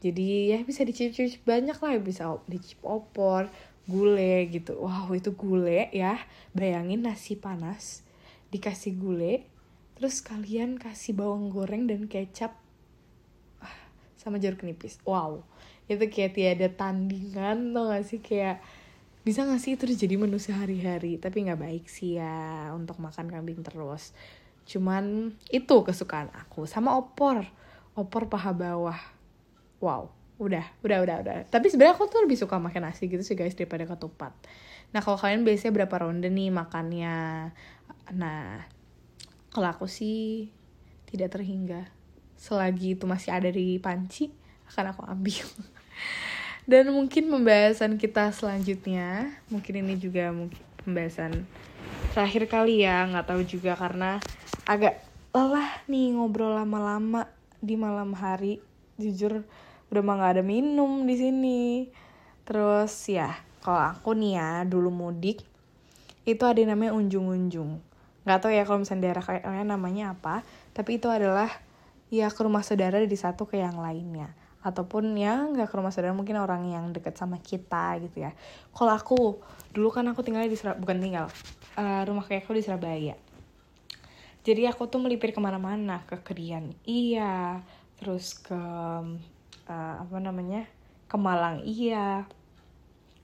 [0.00, 1.92] Jadi ya bisa dicicip-cicip banyak lah.
[2.00, 3.52] Bisa dicicip opor,
[3.88, 4.76] gule gitu.
[4.80, 6.20] Wow itu gule ya.
[6.52, 8.04] Bayangin nasi panas
[8.50, 9.46] dikasih gule
[9.94, 12.56] terus kalian kasih bawang goreng dan kecap
[13.60, 13.76] ah,
[14.16, 14.98] sama jeruk nipis.
[15.04, 15.44] Wow
[15.90, 18.20] itu kayak tiada tandingan tuh gak sih?
[18.22, 18.62] Kayak
[19.26, 21.18] bisa gak sih itu jadi menu sehari-hari?
[21.18, 24.14] Tapi nggak baik sih ya untuk makan kambing terus.
[24.70, 26.64] Cuman itu kesukaan aku.
[26.70, 27.42] Sama opor.
[27.98, 29.00] Opor paha bawah.
[29.82, 31.36] Wow udah udah udah udah.
[31.52, 34.32] Tapi sebenarnya aku tuh lebih suka makan nasi gitu sih guys daripada ketupat.
[34.96, 37.52] Nah kalau kalian biasanya berapa ronde nih makannya?
[38.16, 38.64] Nah
[39.52, 40.48] kalau aku sih
[41.12, 41.92] tidak terhingga.
[42.40, 44.32] Selagi itu masih ada di panci
[44.72, 45.44] akan aku ambil.
[46.70, 51.44] Dan mungkin pembahasan kita selanjutnya mungkin ini juga mungkin pembahasan
[52.16, 54.24] terakhir kali ya nggak tahu juga karena
[54.64, 55.04] agak
[55.36, 57.28] lelah nih ngobrol lama-lama
[57.60, 58.64] di malam hari.
[58.96, 59.44] Jujur
[59.90, 61.62] udah mah nggak ada minum di sini.
[62.46, 65.42] Terus ya kalau aku nih ya dulu mudik
[66.24, 67.82] itu ada yang namanya unjung-unjung.
[68.22, 71.50] Nggak tahu ya kalau misalnya daerah kalian namanya apa tapi itu adalah
[72.10, 74.30] ya ke rumah saudara dari satu ke yang lainnya.
[74.60, 78.30] Ataupun ya nggak ke rumah saudara mungkin orang yang deket sama kita gitu ya.
[78.70, 79.18] Kalau aku
[79.74, 81.26] dulu kan aku tinggal di Surabaya bukan tinggal
[81.74, 83.16] uh, rumah kayak aku di Surabaya.
[84.40, 87.60] Jadi aku tuh melipir ke mana-mana ke Kerian iya
[88.00, 88.56] terus ke
[89.70, 90.66] uh, apa namanya
[91.06, 91.62] ke Malang.
[91.62, 92.26] Iya.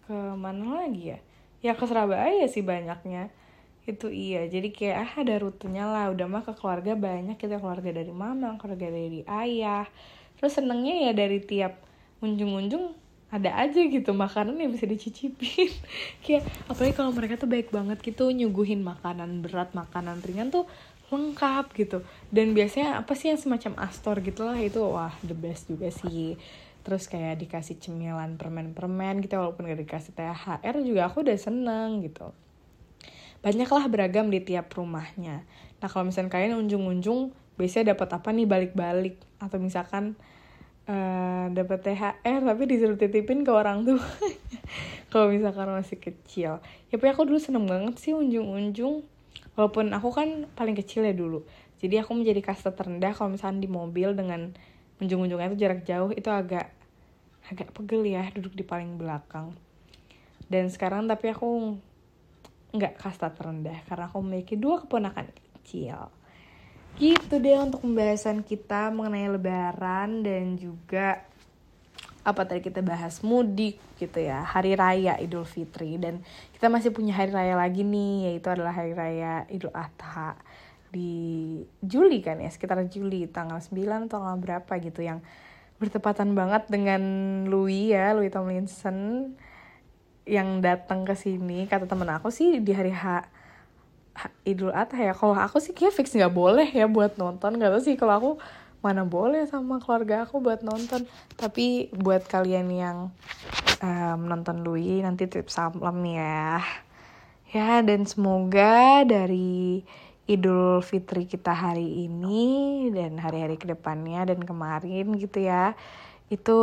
[0.06, 1.18] Ke mana lagi ya?
[1.60, 3.34] Ya ke Surabaya sih banyaknya.
[3.82, 4.46] Itu iya.
[4.46, 6.14] Jadi kayak ah ada rutenya lah.
[6.14, 7.34] Udah mah ke keluarga banyak.
[7.34, 9.90] Kita keluarga dari mama keluarga dari ayah.
[10.38, 11.82] Terus senengnya ya dari tiap
[12.22, 12.94] unjung-unjung
[13.26, 15.74] ada aja gitu makanan yang bisa dicicipin.
[16.22, 20.70] Kayak apalagi kalau mereka tuh baik banget gitu nyuguhin makanan berat makanan ringan tuh
[21.10, 21.98] lengkap gitu.
[22.32, 26.34] Dan biasanya apa sih yang semacam astor gitu lah itu wah the best juga sih.
[26.82, 32.30] Terus kayak dikasih cemilan permen-permen gitu walaupun gak dikasih THR juga aku udah seneng gitu.
[33.42, 35.46] Banyaklah beragam di tiap rumahnya.
[35.78, 38.46] Nah kalau misalnya kalian unjung-unjung biasanya dapat apa nih?
[38.46, 39.18] Balik-balik.
[39.38, 40.18] Atau misalkan
[40.90, 43.98] uh, dapat THR tapi disuruh titipin ke orang tuh
[45.10, 46.62] kalau misalkan masih kecil.
[46.90, 49.06] Ya tapi aku dulu seneng banget sih unjung-unjung
[49.56, 51.42] walaupun aku kan paling kecil ya dulu
[51.82, 54.52] jadi aku menjadi kasta terendah kalau misalnya di mobil dengan
[55.02, 56.70] unjung-unjungnya itu jarak jauh itu agak
[57.50, 59.56] agak pegel ya duduk di paling belakang
[60.46, 61.78] dan sekarang tapi aku
[62.76, 65.26] nggak kasta terendah karena aku memiliki dua keponakan
[65.66, 66.12] kecil.
[66.96, 71.24] Gitu deh untuk pembahasan kita mengenai lebaran dan juga
[72.26, 75.94] apa tadi kita bahas mudik gitu ya hari raya Idul Fitri.
[75.94, 76.26] Dan
[76.58, 80.34] kita masih punya hari raya lagi nih yaitu adalah hari raya Idul Adha
[80.90, 85.22] di Juli kan ya sekitar Juli tanggal 9 atau tanggal berapa gitu yang
[85.78, 87.02] bertepatan banget dengan
[87.46, 89.30] Louis ya Louis Tomlinson
[90.26, 91.70] yang datang ke sini.
[91.70, 93.22] Kata temen aku sih di hari H,
[94.42, 97.54] Idul Adha ya kalau aku sih kayak fix nggak boleh ya buat nonton.
[97.54, 98.30] Nggak tahu sih kalau aku
[98.84, 101.04] mana boleh sama keluarga aku buat nonton.
[101.36, 102.98] Tapi buat kalian yang
[103.80, 106.60] um, nonton Louis nanti tip salam ya.
[107.54, 109.80] Ya dan semoga dari
[110.26, 115.78] Idul Fitri kita hari ini dan hari-hari ke depannya dan kemarin gitu ya
[116.26, 116.58] itu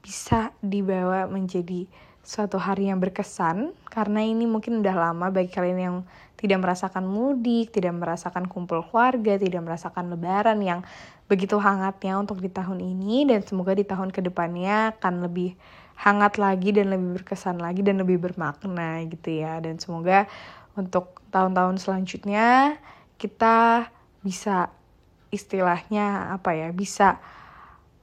[0.00, 1.84] bisa dibawa menjadi
[2.24, 3.76] suatu hari yang berkesan.
[3.92, 5.96] Karena ini mungkin udah lama bagi kalian yang
[6.42, 10.82] tidak merasakan mudik, tidak merasakan kumpul keluarga, tidak merasakan lebaran yang
[11.30, 15.54] begitu hangatnya untuk di tahun ini dan semoga di tahun ke depannya akan lebih
[16.02, 19.62] hangat lagi dan lebih berkesan lagi dan lebih bermakna gitu ya.
[19.62, 20.26] Dan semoga
[20.74, 22.74] untuk tahun-tahun selanjutnya
[23.22, 23.86] kita
[24.26, 24.74] bisa
[25.30, 27.22] istilahnya apa ya bisa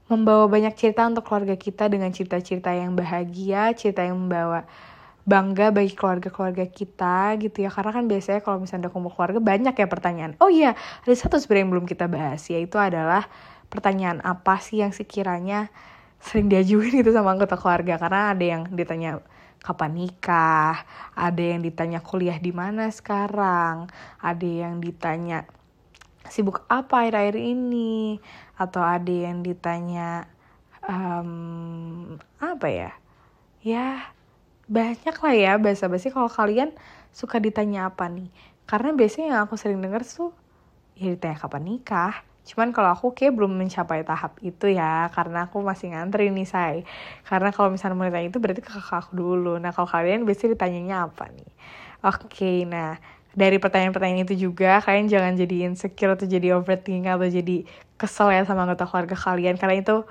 [0.10, 4.66] membawa banyak cerita untuk keluarga kita dengan cerita-cerita yang bahagia, cerita yang membawa
[5.30, 7.70] bangga bagi keluarga-keluarga kita gitu ya.
[7.70, 10.34] Karena kan biasanya kalau misalnya udah kumpul keluarga banyak ya pertanyaan.
[10.42, 10.74] Oh iya
[11.06, 13.30] ada satu sebenarnya yang belum kita bahas yaitu adalah
[13.70, 15.70] pertanyaan apa sih yang sekiranya
[16.18, 18.02] sering diajuin itu sama anggota keluarga?
[18.02, 19.22] Karena ada yang ditanya
[19.60, 20.88] kapan nikah
[21.20, 23.92] ada yang ditanya kuliah di mana sekarang
[24.24, 25.44] ada yang ditanya
[26.32, 28.24] sibuk apa akhir-akhir ini
[28.56, 30.30] atau ada yang ditanya
[30.88, 32.92] um, apa ya?
[33.60, 34.16] Ya
[34.70, 36.70] banyak lah ya bahasa basi kalau kalian
[37.10, 38.30] suka ditanya apa nih.
[38.70, 40.30] Karena biasanya yang aku sering dengar tuh
[40.94, 42.14] ya ditanya kapan nikah.
[42.46, 46.86] Cuman kalau aku kayak belum mencapai tahap itu ya karena aku masih ngantri nih say.
[47.26, 49.58] Karena kalau misalnya mau ditanya itu berarti ke kakak aku dulu.
[49.58, 51.52] Nah kalau kalian biasanya ditanyanya apa nih?
[52.06, 53.02] Oke okay, nah
[53.34, 57.66] dari pertanyaan-pertanyaan itu juga kalian jangan jadi insecure atau jadi overthinking atau jadi
[57.98, 59.58] kesel ya sama anggota keluarga kalian.
[59.58, 60.06] Karena itu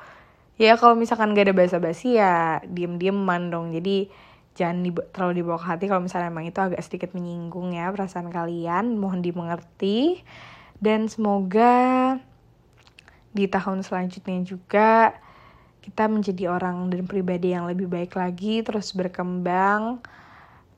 [0.59, 3.71] ya kalau misalkan gak ada basa-basi ya diem-dieman dong.
[3.71, 4.11] Jadi
[4.59, 5.85] jangan di, terlalu dibawa ke hati.
[5.87, 10.27] Kalau misalnya emang itu agak sedikit menyinggung ya perasaan kalian mohon dimengerti.
[10.83, 12.19] Dan semoga
[13.31, 15.15] di tahun selanjutnya juga
[15.79, 20.03] kita menjadi orang dan pribadi yang lebih baik lagi terus berkembang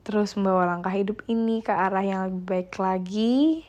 [0.01, 3.61] terus membawa langkah hidup ini ke arah yang lebih baik lagi,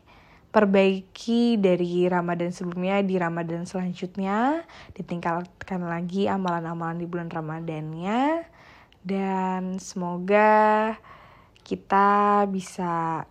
[0.48, 4.64] perbaiki dari Ramadan sebelumnya di Ramadan selanjutnya,
[4.96, 8.48] ditingkatkan lagi amalan-amalan di bulan Ramadannya
[9.02, 10.94] dan semoga
[11.62, 13.26] kita bisa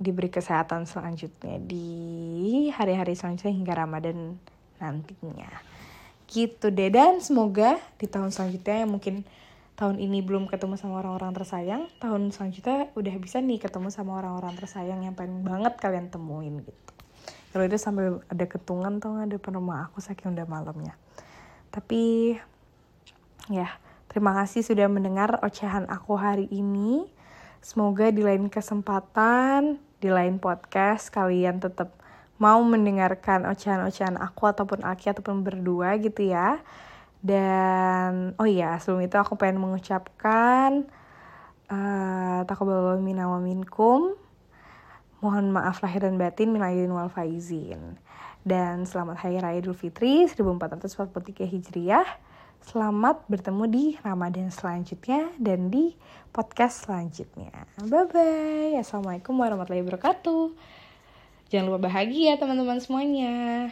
[0.00, 4.40] diberi kesehatan selanjutnya di hari-hari selanjutnya hingga Ramadan
[4.80, 5.52] nantinya.
[6.24, 9.28] Gitu deh dan semoga di tahun selanjutnya yang mungkin
[9.76, 14.56] tahun ini belum ketemu sama orang-orang tersayang, tahun selanjutnya udah bisa nih ketemu sama orang-orang
[14.56, 16.92] tersayang yang pengen banget kalian temuin gitu.
[17.50, 20.94] Kalau itu sampai ada ketungan tuh depan rumah aku saking udah malamnya.
[21.68, 22.36] Tapi
[23.50, 23.68] ya
[24.10, 27.06] terima kasih sudah mendengar ocehan aku hari ini.
[27.62, 31.94] Semoga di lain kesempatan, di lain podcast kalian tetap
[32.42, 36.58] mau mendengarkan ocehan-ocehan aku ataupun Aki ataupun berdua gitu ya.
[37.22, 40.88] Dan oh iya, sebelum itu aku pengen mengucapkan
[41.70, 44.16] uh, takabal minna minkum.
[45.20, 48.00] Mohon maaf lahir dan batin minal wal faizin.
[48.40, 52.08] Dan selamat Hari Raya Idul Fitri 1443 Hijriah.
[52.60, 55.96] Selamat bertemu di Ramadan selanjutnya dan di
[56.28, 57.66] podcast selanjutnya.
[57.80, 58.76] Bye-bye.
[58.76, 60.52] Assalamualaikum warahmatullahi wabarakatuh.
[61.48, 63.68] Jangan lupa bahagia teman-teman semuanya.